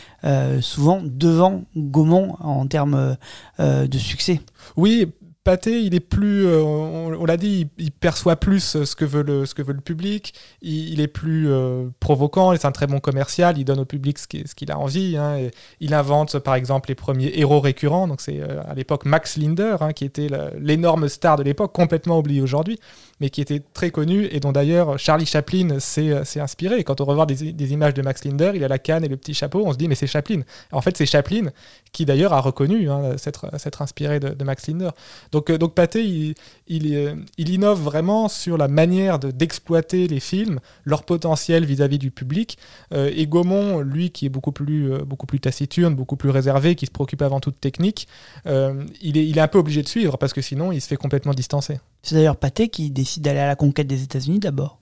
souvent 0.61 1.02
devant 1.04 1.64
Gaumont 1.76 2.37
en 2.38 2.64
termes 2.68 3.16
de 3.59 3.99
succès. 3.99 4.40
Oui, 4.76 5.09
Pathé, 5.45 5.83
il 5.83 5.95
est 5.95 6.01
plus, 6.01 6.47
euh, 6.47 6.63
on, 6.63 7.27
l'a 7.27 7.37
dit, 7.37 7.69
il, 7.77 7.93
perçoit 7.93 8.37
plus 8.37 8.77
euh, 8.77 8.87
ce 8.87 8.97
que 8.97 9.05
veut 9.05 9.23
le, 9.23 9.45
ce 9.45 9.55
que 9.55 9.61
veut 9.61 9.75
le 9.75 9.83
public. 9.83 10.33
Il, 10.63 11.01
est 11.03 11.07
plus 11.07 11.51
euh, 11.51 11.89
provoquant. 12.01 12.57
C'est 12.57 12.65
un 12.67 12.73
très 12.73 12.87
bon 12.87 12.99
commercial. 12.99 13.59
Il 13.59 13.67
donne 13.67 13.81
au 13.81 13.85
public 13.85 14.19
ce 14.19 14.27
qui- 14.27 14.49
ce 14.49 14.55
qu'il 14.55 14.73
a 14.73 14.79
envie. 14.79 15.19
hein, 15.19 15.51
il 15.81 15.93
invente, 15.93 16.39
par 16.39 16.55
exemple, 16.55 16.89
les 16.89 16.95
premiers 16.95 17.31
héros 17.35 17.61
récurrents. 17.61 18.09
Donc 18.09 18.23
c'est 18.23 18.41
euh, 18.41 18.63
à 18.67 18.73
l'époque 18.75 19.05
Max 19.05 19.37
Linder, 19.37 19.77
hein, 19.81 19.93
qui 19.93 20.07
était 20.07 20.29
l'énorme 20.59 21.11
star 21.11 21.37
de 21.37 21.43
l'époque, 21.43 21.75
complètement 21.75 22.19
oublié 22.19 22.41
aujourd'hui, 22.41 22.81
mais 23.21 23.29
qui 23.29 23.43
était 23.43 23.61
très 23.75 23.91
connu 23.91 24.27
et 24.33 24.41
dont 24.41 24.53
d'ailleurs 24.53 24.99
Charlie 24.99 25.27
Chaplin 25.27 25.79
s'est 25.79 26.41
inspiré. 26.41 26.85
Quand 26.85 27.03
on 27.03 27.05
revoit 27.05 27.27
des, 27.27 27.73
images 27.73 27.93
de 27.93 28.01
Max 28.01 28.25
Linder, 28.25 28.53
il 28.55 28.65
a 28.65 28.69
la 28.69 28.79
canne 28.79 29.05
et 29.05 29.09
le 29.09 29.19
petit 29.19 29.35
chapeau, 29.35 29.63
on 29.67 29.75
se 29.75 29.77
dit 29.77 29.89
mais 29.89 29.95
c'est 29.95 30.07
Chaplin. 30.07 30.41
En 30.73 30.81
fait, 30.81 30.97
c'est 30.97 31.05
Chaplin 31.05 31.51
qui 31.93 32.07
d'ailleurs 32.07 32.33
a 32.33 32.41
reconnu 32.41 32.91
hein, 32.91 33.19
s'être 33.19 33.47
s'être 33.59 33.83
inspiré 33.83 34.21
de 34.21 34.43
Max 34.45 34.67
Linder. 34.69 34.89
Donc, 35.35 35.50
euh, 35.50 35.59
Pathé, 35.59 36.35
euh, 36.71 37.14
il 37.38 37.49
innove 37.50 37.83
vraiment 37.83 38.29
sur 38.29 38.57
la 38.57 38.69
manière 38.69 39.19
de- 39.19 39.33
d'exploiter 39.33 40.07
les 40.07 40.21
films, 40.21 40.61
leur 40.85 41.03
potentiel 41.03 41.64
vis-à-vis 41.64 41.99
du 41.99 42.12
public. 42.12 42.57
Euh, 42.93 43.11
et 43.12 43.26
Gaumont, 43.26 43.81
lui, 43.81 44.11
qui 44.11 44.26
est 44.26 44.29
beaucoup 44.29 44.53
plus, 44.53 44.93
euh, 44.93 44.99
beaucoup 45.05 45.26
plus 45.26 45.41
taciturne, 45.41 45.97
beaucoup 45.97 46.14
plus 46.14 46.31
réservé, 46.31 46.76
qui 46.76 46.87
se 46.87 46.93
préoccupe 46.93 47.23
avant 47.23 47.41
toute 47.41 47.61
technique, 47.61 48.07
euh, 48.47 48.85
il, 49.03 49.19
est, 49.19 49.26
il 49.26 49.37
est 49.37 49.41
un 49.41 49.49
peu 49.49 49.59
obligé 49.59 49.83
de 49.83 49.88
suivre 49.88 50.19
parce 50.19 50.33
que 50.33 50.41
sinon, 50.41 50.71
il 50.71 50.81
se 50.81 50.87
fait 50.87 50.97
complètement 50.97 51.35
distancer. 51.35 51.81
C'est 52.03 52.14
d'ailleurs 52.14 52.37
Pathé 52.37 52.69
qui 52.69 52.93
décide 52.93 53.25
d'aller 53.25 53.41
à 53.41 53.49
la 53.49 53.57
conquête 53.57 53.88
des 53.88 54.05
États-Unis 54.05 54.38
d'abord. 54.38 54.79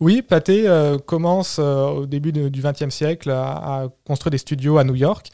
Oui, 0.00 0.22
Pathé 0.22 0.68
euh, 0.68 0.98
commence 0.98 1.58
euh, 1.60 1.86
au 1.86 2.06
début 2.06 2.32
de- 2.32 2.48
du 2.48 2.60
XXe 2.62 2.90
siècle 2.92 3.30
à, 3.30 3.52
à 3.82 3.86
construire 4.06 4.32
des 4.32 4.38
studios 4.38 4.76
à 4.78 4.84
New 4.84 4.96
York, 4.96 5.28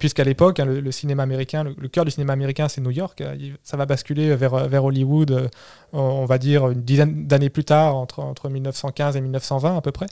puisqu'à 0.00 0.24
l'époque, 0.24 0.58
hein, 0.58 0.64
le, 0.64 0.80
le 0.80 0.90
cinéma 0.92 1.22
américain, 1.22 1.62
le, 1.64 1.74
le 1.78 1.88
cœur 1.88 2.04
du 2.06 2.10
cinéma 2.10 2.32
américain, 2.32 2.68
c'est 2.68 2.80
New 2.80 2.90
York. 2.90 3.20
euh, 3.20 3.36
ça 3.62 3.76
va 3.76 3.84
basculer 3.86 4.34
vers, 4.34 4.68
vers 4.68 4.84
Hollywood, 4.84 5.30
euh, 5.30 5.48
on 5.92 6.24
va 6.24 6.38
dire 6.38 6.68
une 6.70 6.80
dizaine 6.82 7.26
d'années 7.26 7.50
plus 7.50 7.64
tard, 7.64 7.94
entre, 7.94 8.20
entre 8.20 8.48
1915 8.48 9.16
et 9.16 9.20
1920 9.20 9.76
à 9.76 9.80
peu 9.82 9.92
près. 9.92 10.06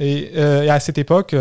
Et, 0.00 0.34
et 0.34 0.70
à 0.70 0.80
cette 0.80 0.98
époque, 0.98 1.34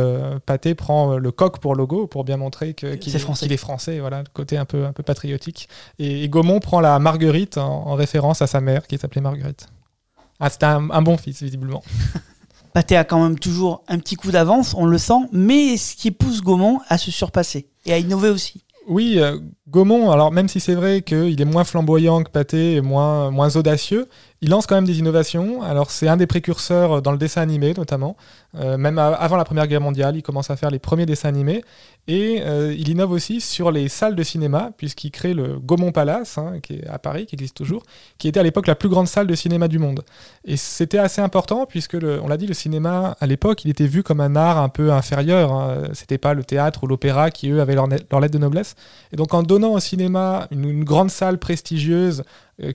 Pathé 0.46 0.75
prend 0.75 1.18
le 1.18 1.32
coq 1.32 1.60
pour 1.60 1.75
logo 1.75 2.06
pour 2.08 2.24
bien 2.24 2.38
montrer 2.38 2.74
qu'il 2.75 2.90
est, 2.90 3.20
français. 3.20 3.48
est 3.52 3.58
français, 3.58 4.00
voilà, 4.00 4.20
le 4.20 4.28
côté 4.32 4.58
un 4.58 4.66
peu, 4.66 4.86
un 4.86 4.94
peu 4.94 5.04
patriotique. 5.04 5.68
Et, 6.00 6.24
et 6.24 6.30
Gaumont 6.30 6.60
prend 6.60 6.80
la 6.80 6.98
Marguerite 7.00 7.58
en, 7.58 7.88
en 7.88 7.96
référence 7.96 8.42
à 8.42 8.48
sa 8.48 8.62
mère 8.62 8.86
qui 8.88 8.98
s'appelait 8.98 9.22
Marguerite. 9.22 9.68
Ah, 10.45 10.50
c'était 10.50 10.65
un, 10.65 10.89
un 10.89 11.01
bon 11.01 11.15
fils, 11.15 11.41
visiblement. 11.41 11.81
Pathé 12.73 12.97
a 12.97 13.05
quand 13.05 13.23
même 13.23 13.39
toujours 13.39 13.81
un 13.88 13.97
petit 13.97 14.15
coup 14.15 14.29
d'avance, 14.29 14.75
on 14.77 14.85
le 14.85 14.97
sent, 14.97 15.29
mais 15.31 15.77
ce 15.77 15.95
qui 15.95 16.12
pousse 16.12 16.41
Gaumont 16.41 16.81
à 16.89 16.97
se 16.97 17.12
surpasser 17.12 17.69
et 17.85 17.93
à 17.93 17.97
innover 17.97 18.29
aussi. 18.29 18.65
Oui, 18.89 19.19
euh, 19.19 19.39
Gaumont, 19.69 20.12
alors 20.12 20.33
même 20.33 20.50
si 20.50 20.59
c'est 20.59 20.75
vrai 20.75 21.01
qu'il 21.01 21.39
est 21.39 21.45
moins 21.45 21.63
flamboyant 21.63 22.23
que 22.23 22.29
Pathé 22.29 22.73
et 22.73 22.81
moins, 22.81 23.31
moins 23.31 23.55
audacieux, 23.55 24.09
il 24.43 24.50
lance 24.50 24.67
quand 24.67 24.75
même 24.75 24.85
des 24.85 25.00
innovations. 25.00 25.62
Alors 25.63 25.89
c'est 25.89 26.09
un 26.09 26.17
des 26.17 26.27
précurseurs 26.27 27.01
dans 27.01 27.13
le 27.13 27.17
dessin 27.17 27.41
animé 27.41 27.73
notamment. 27.75 28.17
Euh, 28.55 28.77
même 28.77 29.00
avant 29.00 29.38
la 29.38 29.45
Première 29.45 29.67
Guerre 29.67 29.81
mondiale, 29.81 30.15
il 30.17 30.21
commence 30.21 30.50
à 30.51 30.55
faire 30.55 30.69
les 30.69 30.79
premiers 30.79 31.05
dessins 31.05 31.29
animés. 31.29 31.63
Et 32.07 32.41
euh, 32.41 32.75
il 32.77 32.89
innove 32.89 33.12
aussi 33.12 33.39
sur 33.39 33.71
les 33.71 33.88
salles 33.88 34.15
de 34.15 34.23
cinéma, 34.23 34.71
puisqu'il 34.77 35.09
crée 35.09 35.33
le 35.33 35.57
Gaumont 35.57 35.93
Palace, 35.93 36.38
hein, 36.38 36.59
qui 36.62 36.73
est 36.73 36.88
à 36.88 37.00
Paris, 37.00 37.25
qui 37.25 37.35
existe 37.35 37.55
toujours, 37.55 37.83
qui 38.17 38.27
était 38.27 38.41
à 38.41 38.43
l'époque 38.43 38.67
la 38.67 38.75
plus 38.75 38.89
grande 38.89 39.07
salle 39.07 39.25
de 39.25 39.35
cinéma 39.35 39.69
du 39.69 39.79
monde. 39.79 40.03
Et 40.43 40.57
c'était 40.57 40.97
assez 40.97 41.21
important, 41.21 41.65
puisque, 41.65 41.95
on 41.95 42.27
l'a 42.27 42.35
dit, 42.35 42.45
le 42.45 42.53
cinéma, 42.53 43.15
à 43.21 43.25
l'époque, 43.25 43.63
il 43.63 43.71
était 43.71 43.88
vu 43.88 44.03
comme 44.03 44.19
un 44.19 44.35
art 44.35 44.57
un 44.57 44.67
peu 44.67 44.91
inférieur. 44.91 45.53
hein. 45.53 45.83
C'était 45.93 46.17
pas 46.17 46.33
le 46.33 46.43
théâtre 46.43 46.83
ou 46.83 46.88
l'opéra 46.88 47.31
qui, 47.31 47.50
eux, 47.50 47.62
avaient 47.62 47.75
leur, 47.75 47.88
leur 47.88 48.19
lettre 48.19 48.33
de 48.33 48.39
noblesse. 48.39 48.75
Et 49.13 49.15
donc, 49.15 49.33
en 49.33 49.41
donnant 49.41 49.71
au 49.71 49.79
cinéma 49.79 50.47
une, 50.51 50.83
grande 50.83 51.09
salle 51.09 51.38
prestigieuse 51.38 52.23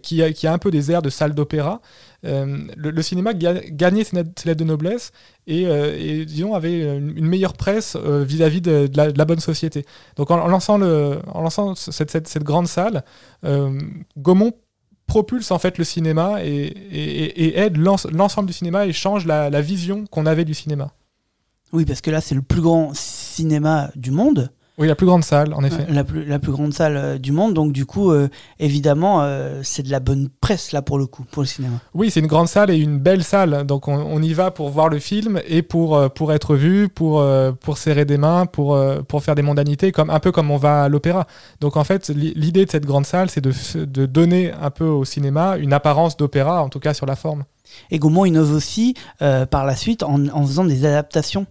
qui, 0.03 0.23
a, 0.23 0.33
qui 0.33 0.47
a 0.47 0.53
un 0.53 0.59
peu 0.59 0.71
des 0.71 0.91
airs 0.91 1.03
de 1.03 1.11
salle 1.11 1.35
d'opéra, 1.35 1.81
euh, 2.25 2.67
le, 2.77 3.03
cinéma 3.03 3.33
ga- 3.33 3.61
gagnait 3.71 4.05
ses, 4.05 4.17
lettres 4.17 4.55
de 4.55 4.65
noblesse 4.65 5.13
et, 5.47 5.67
euh, 5.67 6.25
avait 6.55 6.97
une, 6.99 7.27
meilleure 7.27 7.55
presse 7.55 7.97
euh, 7.97 8.25
vis-à-vis 8.25 8.61
de, 8.61 8.89
la, 8.95 9.25
bonne 9.25 9.41
société. 9.41 9.85
Donc, 10.17 10.31
en, 10.31 10.47
lançant, 10.49 11.75
cette, 11.75 12.43
grande 12.43 12.67
salle, 12.67 13.05
euh, 13.45 13.79
Gaumont 14.17 14.53
propulse 15.07 15.51
en 15.53 15.59
fait 15.59 15.79
le 15.79 15.85
cinéma 15.85 16.45
et, 16.45 17.59
aide 17.59 17.77
l'ens- 17.77 18.07
l'ensemble 18.11 18.49
du 18.49 18.53
cinéma 18.53 18.87
et 18.87 18.93
change 18.93 19.27
la 19.27 19.61
vision 19.61 20.05
qu'on 20.07 20.27
avait 20.27 20.45
du 20.45 20.55
cinéma. 20.55 20.93
Oui, 21.73 21.85
parce 21.85 22.01
que 22.01 22.11
là, 22.11 22.21
c'est 22.21 22.35
le 22.35 22.43
plus 22.43 22.61
grand 22.63 22.93
cinéma 22.95 23.91
du 23.95 24.11
monde, 24.11 24.51
Oui, 24.79 24.87
la 24.87 24.95
plus 24.95 25.07
grande 25.07 25.25
salle, 25.25 25.53
en 25.55 25.65
effet. 25.65 25.87
la 25.89 26.05
plus, 26.05 26.25
la 26.25 26.39
plus 26.39 26.53
grande 26.53 26.73
salle 26.73 26.97
euh, 26.97 27.19
du 27.19 27.33
monde, 27.33 27.53
donc 27.53 27.73
du 27.73 27.85
coup, 27.85 28.13
euh, 28.13 28.29
évidemment, 28.61 29.23
euh, 29.23 29.61
c'est 29.65 29.83
de 29.83 29.91
la 29.91 29.99
bonne 29.99 30.29
presse 30.41 30.71
là 30.71 30.83
pour 30.83 30.99
le 30.99 31.07
coup, 31.07 31.25
pour 31.33 31.43
le 31.43 31.49
cinéma. 31.49 31.79
Oui, 31.95 32.13
c'est 32.13 32.21
une 32.21 32.29
grande 32.29 32.47
salle 32.47 32.71
et 32.71 32.77
une 32.77 32.99
belle 33.01 33.25
salle. 33.25 33.67
Donc 33.67 33.89
on, 33.89 33.95
on 33.97 34.23
y 34.23 34.33
va 34.35 34.53
pour 34.53 34.71
voir 34.71 34.89
le 34.89 35.01
film 35.01 35.41
et 35.49 35.63
pour, 35.63 36.11
pour 36.13 36.33
être 36.33 36.55
vu, 36.55 36.89
pour, 36.89 37.27
pour 37.61 37.77
serrer 37.77 38.05
des 38.05 38.19
mains, 38.19 38.47
pour, 38.47 38.79
pour 39.09 39.25
faire 39.25 39.35
des 39.35 39.43
mondanités, 39.43 39.91
comme, 39.91 40.11
un 40.11 40.21
peu 40.21 40.31
comme 40.31 40.51
on 40.53 40.57
va 40.59 40.85
à 40.85 40.89
l'opéra. 40.89 41.27
Donc 41.61 41.77
en 41.77 41.83
fait, 41.83 42.09
li- 42.11 42.33
l'idée 42.37 42.65
de 42.65 42.71
cette 42.71 42.87
grande 42.87 43.05
salle, 43.07 43.31
c'est 43.31 43.41
de, 43.41 43.53
de 43.85 44.07
donner 44.07 44.53
un 44.53 44.71
peu 44.71 44.87
au 44.87 45.05
cinéma 45.05 45.57
une 45.57 45.73
apparence 45.73 46.17
d'opéra, 46.17 46.63
en 46.63 46.69
tout 46.69 46.79
cas 46.81 46.95
sur 46.95 47.07
la 47.07 47.17
forme. 47.17 47.43
Et 47.91 47.99
Gaumont 47.99 48.25
innove 48.25 48.53
aussi 48.53 48.95
euh, 49.23 49.45
par 49.45 49.67
la 49.67 49.75
suite 49.77 50.03
en, 50.03 50.29
en 50.29 50.47
faisant 50.47 50.65
des 50.65 50.85
adaptations. 50.87 51.47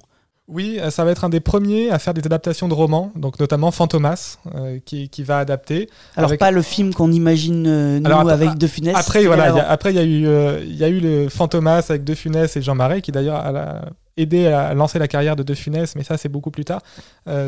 Oui, 0.49 0.77
euh, 0.79 0.89
ça 0.91 1.03
va 1.03 1.11
être 1.11 1.25
un 1.25 1.29
des 1.29 1.41
premiers 1.41 1.91
à 1.91 1.99
faire 1.99 2.13
des 2.13 2.25
adaptations 2.25 2.69
de 2.69 2.73
romans, 2.73 3.11
donc 3.15 3.37
notamment 3.37 3.69
Fantomas, 3.71 4.37
euh, 4.55 4.79
qui, 4.85 5.09
qui 5.09 5.23
va 5.23 5.39
adapter. 5.39 5.89
Alors 6.15 6.29
Avec- 6.29 6.39
pas 6.39 6.51
le 6.51 6.61
film 6.61 6.93
qu'on 6.93 7.11
imagine 7.11 7.67
euh, 7.67 7.99
nous 7.99 8.05
Alors, 8.05 8.29
avec 8.29 8.57
De 8.57 8.65
Funès. 8.67 8.95
Après, 8.95 9.25
voilà, 9.25 9.49
il 9.49 9.55
y 9.57 9.59
a, 9.59 9.69
après 9.69 9.91
il 9.91 9.97
y 9.97 9.99
a 9.99 10.03
eu, 10.03 10.25
euh, 10.25 10.63
il 10.63 10.75
y 10.77 10.85
a 10.85 10.87
eu 10.87 11.01
le 11.01 11.27
Fantomas 11.27 11.87
avec 11.89 12.05
De 12.05 12.15
Funès 12.15 12.55
et 12.55 12.61
Jean 12.61 12.75
Marais, 12.75 13.01
qui 13.01 13.11
d'ailleurs 13.11 13.35
a 13.45 13.81
aidé 14.15 14.47
à 14.47 14.73
lancer 14.73 14.99
la 14.99 15.09
carrière 15.09 15.35
de 15.35 15.43
De 15.43 15.53
Funès, 15.53 15.95
mais 15.97 16.03
ça 16.03 16.15
c'est 16.17 16.29
beaucoup 16.29 16.49
plus 16.49 16.63
tard. 16.65 16.81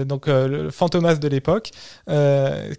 Donc 0.05 0.27
le 0.27 0.69
Fantomas 0.69 1.15
de 1.15 1.27
l'époque, 1.29 1.71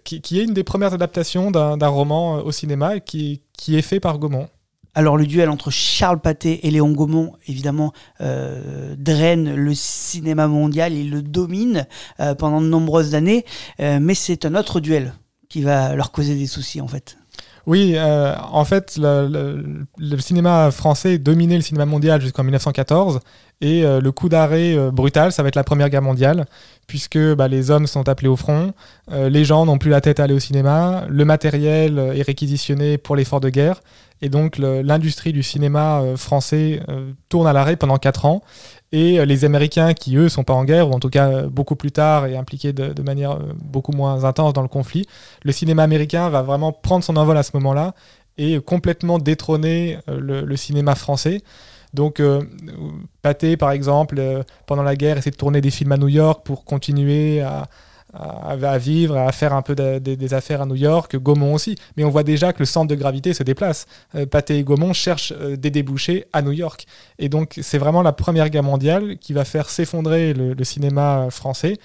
qui, 0.05 0.21
qui 0.21 0.39
est 0.39 0.43
une 0.43 0.53
des 0.53 0.63
premières 0.63 0.93
adaptations 0.93 1.49
d'un 1.51 1.87
roman 1.87 2.35
au 2.35 2.51
cinéma 2.51 2.99
qui 2.99 3.41
est 3.67 3.81
fait 3.81 3.99
par 3.99 4.17
Gaumont. 4.19 4.47
Alors 4.93 5.15
le 5.15 5.25
duel 5.25 5.49
entre 5.49 5.71
Charles 5.71 6.19
Pathé 6.19 6.67
et 6.67 6.71
Léon 6.71 6.91
Gaumont, 6.91 7.33
évidemment, 7.47 7.93
euh, 8.19 8.95
draine 8.97 9.55
le 9.55 9.73
cinéma 9.73 10.47
mondial, 10.47 10.93
il 10.93 11.09
le 11.09 11.21
domine 11.21 11.87
euh, 12.19 12.35
pendant 12.35 12.59
de 12.59 12.67
nombreuses 12.67 13.15
années, 13.15 13.45
euh, 13.79 13.99
mais 14.01 14.15
c'est 14.15 14.45
un 14.45 14.55
autre 14.55 14.81
duel 14.81 15.13
qui 15.47 15.61
va 15.61 15.95
leur 15.95 16.11
causer 16.11 16.35
des 16.35 16.47
soucis 16.47 16.81
en 16.81 16.87
fait. 16.87 17.17
Oui, 17.67 17.95
en 17.99 18.65
fait, 18.65 18.97
le, 18.97 20.17
cinéma 20.17 20.71
français 20.71 21.19
dominait 21.19 21.57
le 21.57 21.61
cinéma 21.61 21.85
mondial 21.85 22.19
jusqu'en 22.19 22.41
1914. 22.41 23.19
Et 23.61 23.83
le 23.83 24.09
coup 24.09 24.29
d'arrêt 24.29 24.75
brutal, 24.91 25.31
ça 25.31 25.43
va 25.43 25.49
être 25.49 25.55
la 25.55 25.63
Première 25.63 25.91
Guerre 25.91 26.01
mondiale, 26.01 26.47
puisque 26.87 27.19
bah, 27.35 27.47
les 27.47 27.69
hommes 27.69 27.85
sont 27.85 28.09
appelés 28.09 28.29
au 28.29 28.35
front, 28.35 28.73
les 29.11 29.45
gens 29.45 29.67
n'ont 29.67 29.77
plus 29.77 29.91
la 29.91 30.01
tête 30.01 30.19
à 30.19 30.23
aller 30.23 30.33
au 30.33 30.39
cinéma, 30.39 31.05
le 31.07 31.23
matériel 31.23 31.99
est 32.15 32.23
réquisitionné 32.23 32.97
pour 32.97 33.15
l'effort 33.15 33.41
de 33.41 33.49
guerre, 33.49 33.81
et 34.21 34.29
donc 34.29 34.57
l'industrie 34.57 35.33
du 35.33 35.43
cinéma 35.43 36.01
euh, 36.01 36.17
français 36.17 36.81
euh, 36.89 37.11
tourne 37.29 37.47
à 37.47 37.53
l'arrêt 37.53 37.75
pendant 37.75 37.97
4 37.97 38.25
ans. 38.25 38.41
Et 38.91 39.19
euh, 39.19 39.25
les 39.25 39.45
Américains, 39.45 39.93
qui 39.93 40.15
eux 40.17 40.29
sont 40.29 40.43
pas 40.43 40.53
en 40.53 40.63
guerre, 40.63 40.89
ou 40.89 40.93
en 40.93 40.99
tout 40.99 41.09
cas 41.09 41.43
beaucoup 41.43 41.75
plus 41.75 41.91
tard 41.91 42.27
et 42.27 42.37
impliqués 42.37 42.73
de, 42.73 43.01
manière 43.01 43.39
beaucoup 43.55 43.93
moins 43.93 44.23
intense 44.23 44.53
dans 44.53 44.61
le 44.61 44.67
conflit, 44.67 45.07
le 45.43 45.51
cinéma 45.51 45.83
américain 45.83 46.29
va 46.29 46.41
vraiment 46.41 46.71
prendre 46.71 47.03
son 47.03 47.17
envol 47.17 47.37
à 47.37 47.43
ce 47.43 47.51
moment-là 47.55 47.93
et 48.37 48.59
complètement 48.59 49.17
détrôner 49.17 49.97
le, 50.07 50.55
cinéma 50.55 50.95
français. 50.95 51.41
Donc, 51.93 52.19
euh, 52.19 52.41
Pathé, 53.21 53.57
par 53.57 53.71
exemple, 53.71 54.21
pendant 54.65 54.83
la 54.83 54.95
guerre, 54.95 55.17
essaie 55.17 55.31
de 55.31 55.35
tourner 55.35 55.61
des 55.61 55.71
films 55.71 55.91
à 55.91 55.97
New 55.97 56.07
York 56.07 56.45
pour 56.45 56.63
continuer 56.63 57.41
à, 57.41 57.67
à, 58.13 58.77
vivre, 58.77 59.17
à 59.17 59.31
faire 59.31 59.53
un 59.53 59.61
peu 59.61 59.75
de- 59.75 59.99
de- 59.99 60.15
des 60.15 60.33
affaires 60.33 60.61
à 60.61 60.65
New 60.65 60.75
York. 60.75 61.15
Gaumont 61.17 61.53
aussi. 61.53 61.75
Mais 61.95 62.03
on 62.03 62.09
voit 62.09 62.23
déjà 62.23 62.51
que 62.53 62.59
le 62.59 62.65
centre 62.65 62.87
de 62.87 62.95
gravité 62.95 63.33
se 63.33 63.43
déplace. 63.43 63.85
Euh, 64.15 64.25
Pathé 64.25 64.57
et 64.57 64.63
Gaumont 64.63 64.93
cherchent 64.93 65.33
euh, 65.39 65.55
des 65.55 65.71
débouchés 65.71 66.25
à 66.33 66.41
New 66.41 66.51
York. 66.51 66.85
Et 67.19 67.29
donc, 67.29 67.59
c'est 67.61 67.77
vraiment 67.77 68.01
la 68.01 68.11
Première 68.13 68.49
Guerre 68.49 68.63
mondiale 68.63 69.17
qui 69.19 69.33
va 69.33 69.45
faire 69.45 69.69
s'effondrer 69.69 70.33
le, 70.33 70.61
cinéma 70.63 71.27
français 71.31 71.77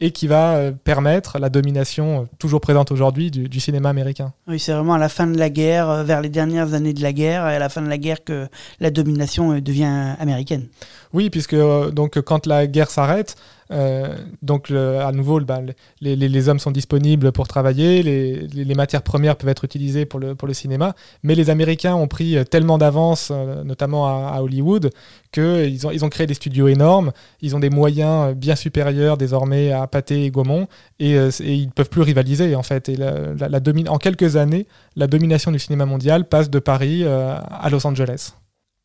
et 0.00 0.10
qui 0.10 0.26
va 0.26 0.54
euh, 0.56 0.72
permettre 0.72 1.38
la 1.38 1.48
domination 1.48 2.22
euh, 2.22 2.24
toujours 2.38 2.60
présente 2.60 2.90
aujourd'hui 2.90 3.30
du, 3.30 3.48
du 3.48 3.60
cinéma 3.60 3.88
américain. 3.88 4.32
Oui, 4.48 4.58
c'est 4.58 4.72
vraiment 4.72 4.94
à 4.94 4.98
la 4.98 5.08
fin 5.08 5.26
de 5.28 5.38
la 5.38 5.48
guerre, 5.50 6.02
vers 6.04 6.20
les 6.20 6.28
dernières 6.28 6.74
années 6.74 6.92
de 6.92 7.02
la 7.02 7.12
guerre, 7.12 7.48
et 7.48 7.54
à 7.54 7.58
la 7.60 7.68
fin 7.68 7.82
de 7.82 7.88
la 7.88 7.98
guerre 7.98 8.24
que 8.24 8.48
la 8.80 8.90
domination 8.90 9.58
devient 9.60 10.14
américaine. 10.18 10.66
Oui, 11.12 11.28
puisque 11.28 11.52
euh, 11.54 11.90
donc 11.90 12.20
quand 12.22 12.46
la 12.46 12.66
guerre 12.66 12.90
s'arrête, 12.90 13.36
euh, 13.70 14.16
donc 14.40 14.70
à 14.70 15.12
nouveau, 15.12 15.40
bah, 15.40 15.60
les, 16.00 16.48
hommes 16.48 16.58
sont 16.58 16.70
disponibles 16.70 17.32
pour 17.32 17.48
travailler, 17.48 18.02
les, 18.02 18.74
matières 18.74 19.02
premières 19.02 19.36
peuvent 19.36 19.50
être 19.50 19.64
utilisées 19.64 20.06
pour 20.06 20.20
le, 20.20 20.54
cinéma, 20.54 20.94
mais 21.22 21.34
les 21.34 21.50
Américains 21.50 21.94
ont 21.94 22.08
pris 22.08 22.36
euh, 22.36 22.44
tellement 22.44 22.78
d'avance, 22.78 23.30
notamment 23.64 24.06
à, 24.06 24.40
Hollywood, 24.40 24.90
qu'ils 25.32 25.86
ont, 25.86 25.90
ils 25.90 26.04
ont 26.04 26.08
créé 26.08 26.26
des 26.26 26.34
studios 26.34 26.68
énormes, 26.68 27.12
ils 27.42 27.54
ont 27.56 27.60
des 27.60 27.70
moyens 27.70 28.34
bien 28.34 28.56
supérieurs 28.56 29.16
désormais 29.16 29.72
à 29.72 29.86
Pathé 29.86 30.24
et 30.24 30.30
Gaumont, 30.30 30.66
et, 30.98 31.12
ils 31.40 31.66
ne 31.66 31.70
peuvent 31.72 31.90
plus 31.90 32.02
rivaliser 32.02 32.54
en 32.54 32.62
fait. 32.62 32.88
Et 32.88 32.96
la, 32.96 33.34
la- 33.36 33.60
en 33.88 33.98
quelques 33.98 34.36
années, 34.36 34.66
la 34.96 35.06
domination 35.06 35.50
du 35.50 35.58
cinéma 35.58 35.86
mondial 35.86 36.26
passe 36.28 36.50
de 36.50 36.58
Paris 36.58 37.04
à 37.04 37.68
Los 37.70 37.86
Angeles. 37.86 38.32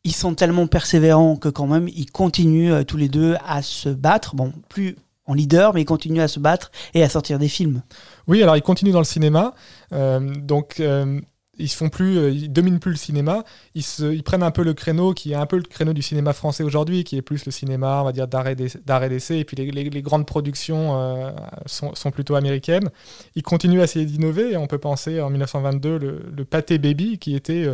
Ils 0.04 0.14
sont 0.14 0.34
tellement 0.34 0.66
persévérants 0.66 1.36
que 1.36 1.48
quand 1.48 1.66
même, 1.66 1.88
ils 1.88 2.10
continuent 2.10 2.72
euh, 2.72 2.84
tous 2.84 2.96
les 2.96 3.08
deux 3.08 3.36
à 3.46 3.62
se 3.62 3.88
battre. 3.88 4.36
Bon, 4.36 4.52
plus 4.68 4.96
en 5.26 5.34
leader, 5.34 5.74
mais 5.74 5.82
ils 5.82 5.86
continuent 5.86 6.22
à 6.22 6.28
se 6.28 6.40
battre 6.40 6.70
et 6.94 7.02
à 7.02 7.08
sortir 7.08 7.38
des 7.38 7.48
films. 7.48 7.82
Oui, 8.26 8.42
alors 8.42 8.56
ils 8.56 8.62
continuent 8.62 8.92
dans 8.92 8.98
le 9.00 9.04
cinéma, 9.04 9.54
euh, 9.92 10.20
donc 10.36 10.80
euh, 10.80 11.20
ils 11.58 11.68
font 11.68 11.90
plus, 11.90 12.32
ils 12.32 12.50
dominent 12.50 12.78
plus 12.78 12.92
le 12.92 12.96
cinéma. 12.96 13.44
Ils, 13.74 14.22
prennent 14.22 14.44
un 14.44 14.52
peu 14.52 14.62
le 14.62 14.72
créneau 14.72 15.12
qui 15.12 15.32
est 15.32 15.34
un 15.34 15.44
peu 15.44 15.56
le 15.56 15.64
créneau 15.64 15.92
du 15.92 16.00
cinéma 16.00 16.32
français 16.32 16.62
aujourd'hui, 16.62 17.04
qui 17.04 17.16
est 17.18 17.22
plus 17.22 17.44
le 17.44 17.52
cinéma, 17.52 18.00
on 18.00 18.04
va 18.04 18.12
dire 18.12 18.28
d'arrêt 18.28 18.54
d'ess- 18.54 18.78
d'arrêt 18.86 19.10
d'essai, 19.10 19.40
et 19.40 19.44
puis 19.44 19.56
les, 19.56 20.02
grandes 20.02 20.24
productions 20.24 21.34
sont, 21.66 22.10
plutôt 22.12 22.36
américaines. 22.36 22.88
Ils 23.34 23.42
continuent 23.42 23.80
à 23.80 23.84
essayer 23.84 24.06
d'innover, 24.06 24.56
on 24.56 24.68
peut 24.68 24.78
penser 24.78 25.20
en 25.20 25.30
1922 25.30 25.98
le, 25.98 26.22
le 26.34 26.44
pâté 26.44 26.78
baby, 26.78 27.18
qui 27.18 27.34
était 27.34 27.66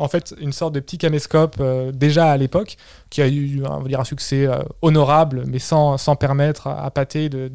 en 0.00 0.08
fait 0.08 0.34
une 0.40 0.52
sorte 0.52 0.74
de 0.74 0.80
petit 0.80 0.98
caméscope 0.98 1.56
euh, 1.60 1.92
déjà 1.92 2.30
à 2.30 2.36
l'époque, 2.36 2.76
qui 3.10 3.20
a 3.20 3.28
eu 3.28 3.62
on 3.64 3.80
va 3.80 3.88
dire, 3.88 4.00
un 4.00 4.04
succès 4.04 4.46
euh, 4.46 4.62
honorable, 4.80 5.44
mais 5.46 5.58
sans, 5.58 5.98
sans 5.98 6.16
permettre 6.16 6.66
à, 6.66 6.84
à 6.84 6.90
Pathé 6.90 7.28
de, 7.28 7.50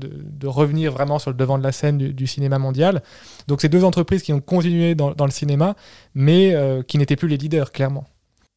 revenir 0.47 0.91
vraiment 0.91 1.17
sur 1.17 1.31
le 1.31 1.37
devant 1.37 1.57
de 1.57 1.63
la 1.63 1.71
scène 1.71 1.97
du, 1.97 2.27
cinéma 2.27 2.59
mondial. 2.59 3.01
Donc 3.47 3.61
c'est 3.61 3.69
deux 3.69 3.83
entreprises 3.83 4.21
qui 4.21 4.31
ont 4.31 4.39
continué 4.39 4.93
dans, 4.93 5.11
dans 5.11 5.25
le 5.25 5.31
cinéma, 5.31 5.75
mais 6.13 6.53
euh, 6.53 6.83
qui 6.83 6.99
n'étaient 6.99 7.15
plus 7.15 7.27
les 7.27 7.37
leaders, 7.37 7.71
clairement. 7.71 8.05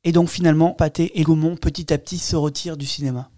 Et 0.05 0.13
donc 0.13 0.29
finalement, 0.29 0.73
Pathé 0.73 1.19
et 1.19 1.23
Gaumont, 1.23 1.57
petit 1.57 1.93
à 1.93 1.99
petit, 1.99 2.19
se 2.19 2.37
retirent 2.37 2.77
du 2.77 2.87
cinéma. 2.87 3.31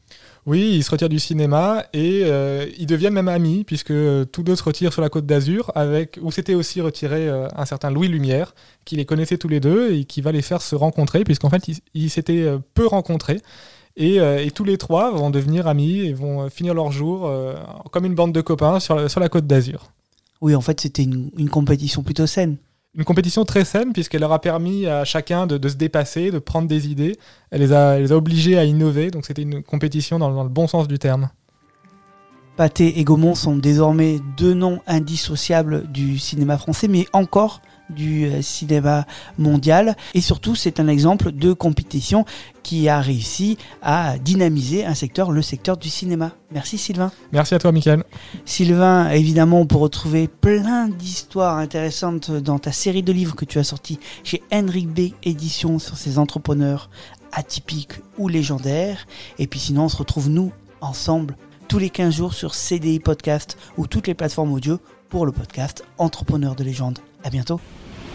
Oui, 0.47 0.73
ils 0.75 0.83
se 0.83 0.91
retirent 0.91 1.11
du 1.11 1.19
cinéma 1.19 1.85
et 1.93 2.23
euh, 2.25 2.67
ils 2.79 2.87
deviennent 2.87 3.13
même 3.13 3.29
amis, 3.29 3.65
puisque 3.65 3.91
euh, 3.91 4.25
tous 4.25 4.43
deux 4.43 4.57
se 4.57 4.63
retirent 4.63 4.93
sur 4.93 5.03
la 5.03 5.11
côte 5.11 5.27
d'Azur, 5.27 5.71
avec 5.75 6.19
où 6.23 6.31
s'était 6.31 6.55
aussi 6.55 6.81
retiré 6.81 7.29
euh, 7.29 7.47
un 7.55 7.67
certain 7.67 7.91
Louis 7.91 8.09
Lumière, 8.09 8.55
qui 8.85 8.97
les 8.97 9.05
connaissait 9.05 9.37
tous 9.37 9.49
les 9.49 9.61
deux 9.61 9.93
et 9.93 10.05
qui 10.05 10.23
va 10.23 10.33
les 10.33 10.43
faire 10.43 10.63
se 10.63 10.75
rencontrer, 10.75 11.25
puisqu'en 11.25 11.51
fait, 11.51 11.63
ils 11.95 12.11
s'étaient 12.11 12.47
peu 12.75 12.87
rencontrés. 12.87 13.41
Et, 13.97 14.19
tous 14.55 14.65
les 14.65 14.79
trois 14.79 15.11
vont 15.11 15.31
devenir 15.31 15.67
amis 15.67 15.99
et 15.99 16.15
vont 16.15 16.49
finir 16.49 16.73
leur 16.73 16.91
jour 16.91 17.31
comme 17.91 18.07
une 18.07 18.15
bande 18.15 18.33
de 18.33 18.41
copains 18.41 18.81
sur 18.81 18.97
la, 18.97 19.29
côte 19.29 19.47
d'Azur. 19.47 19.93
Oui, 20.41 20.55
en 20.55 20.63
fait, 20.63 20.81
c'était 20.81 21.03
une 21.03 21.51
compétition 21.51 22.03
plutôt 22.03 22.27
saine. 22.27 22.57
Une 22.97 23.05
compétition 23.05 23.45
très 23.45 23.65
saine 23.65 23.93
puisqu'elle 23.93 24.23
leur 24.23 24.33
a 24.33 24.41
permis 24.41 24.87
à 24.87 25.05
chacun 25.05 25.47
de, 25.47 25.69
se 25.69 25.77
dépasser, 25.77 26.31
de 26.31 26.39
prendre 26.41 26.67
des 26.67 26.89
idées. 26.89 27.17
Elle 27.51 27.61
les 27.61 27.73
a, 27.73 27.97
elle 27.97 28.03
les 28.03 28.13
a 28.13 28.17
obligés 28.17 28.59
à 28.59 28.65
innover, 28.65 29.11
donc 29.11 29.27
c'était 29.27 29.43
une 29.43 29.63
compétition 29.63 30.19
dans, 30.19 30.33
dans 30.33 30.43
le 30.43 30.49
bon 30.49 30.67
sens 30.67 30.89
du 30.89 30.99
terme. 30.99 31.31
Pathé 32.57 32.99
et 32.99 33.05
Gaumont 33.05 33.35
sont 33.35 33.57
désormais 33.57 34.19
deux 34.37 34.55
noms 34.55 34.81
indissociables 34.87 35.91
du 35.91 36.19
cinéma 36.19 36.59
français, 36.59 36.89
mais 36.89 37.07
encore 37.13 37.63
du 37.91 38.27
euh, 38.27 38.43
cinéma 38.43 39.07
mondial. 39.39 39.97
Et 40.15 40.21
surtout, 40.21 40.55
c'est 40.55 40.81
un 40.81 40.89
exemple 40.89 41.33
de 41.33 41.53
compétition 41.53 42.25
qui 42.63 42.89
a 42.89 43.01
réussi 43.01 43.59
à 43.83 44.19
dynamiser 44.19 44.85
un 44.85 44.95
secteur, 44.95 45.31
le 45.31 45.43
secteur 45.43 45.77
du 45.77 45.89
cinéma. 45.89 46.33
Merci 46.53 46.79
Sylvain. 46.79 47.11
Merci 47.33 47.55
à 47.55 47.59
toi, 47.59 47.73
Michael. 47.73 48.05
Sylvain, 48.45 49.11
évidemment, 49.11 49.61
on 49.61 49.67
peut 49.67 49.77
retrouver 49.77 50.29
plein 50.29 50.89
d'histoires 50.89 51.59
intéressantes 51.59 52.31
dans 52.31 52.59
ta 52.59 52.73
série 52.73 53.03
de 53.03 53.13
livres 53.13 53.37
que 53.37 53.45
tu 53.45 53.59
as 53.59 53.65
sorti 53.65 53.99
chez 54.25 54.43
Henrik 54.53 54.89
B. 54.89 55.13
Éditions 55.23 55.79
sur 55.79 55.97
ces 55.97 56.19
entrepreneurs 56.19 56.91
atypiques 57.33 58.01
ou 58.19 58.29
légendaires. 58.29 59.07
Et 59.39 59.47
puis 59.47 59.61
sinon, 59.61 59.85
on 59.85 59.89
se 59.89 59.97
retrouve 59.97 60.29
nous 60.29 60.53
ensemble 60.81 61.37
tous 61.69 61.79
les 61.79 61.91
15 61.91 62.15
jours 62.15 62.35
sur 62.35 62.55
CDI 62.55 62.99
Podcast 62.99 63.57
ou 63.77 63.87
toutes 63.87 64.07
les 64.07 64.15
plateformes 64.15 64.53
audio 64.53 64.81
pour 65.09 65.27
le 65.27 65.33
podcast 65.33 65.85
Entrepreneurs 65.99 66.57
de 66.57 66.65
légende. 66.65 66.99
À 67.23 67.31
bientôt. 67.31 67.61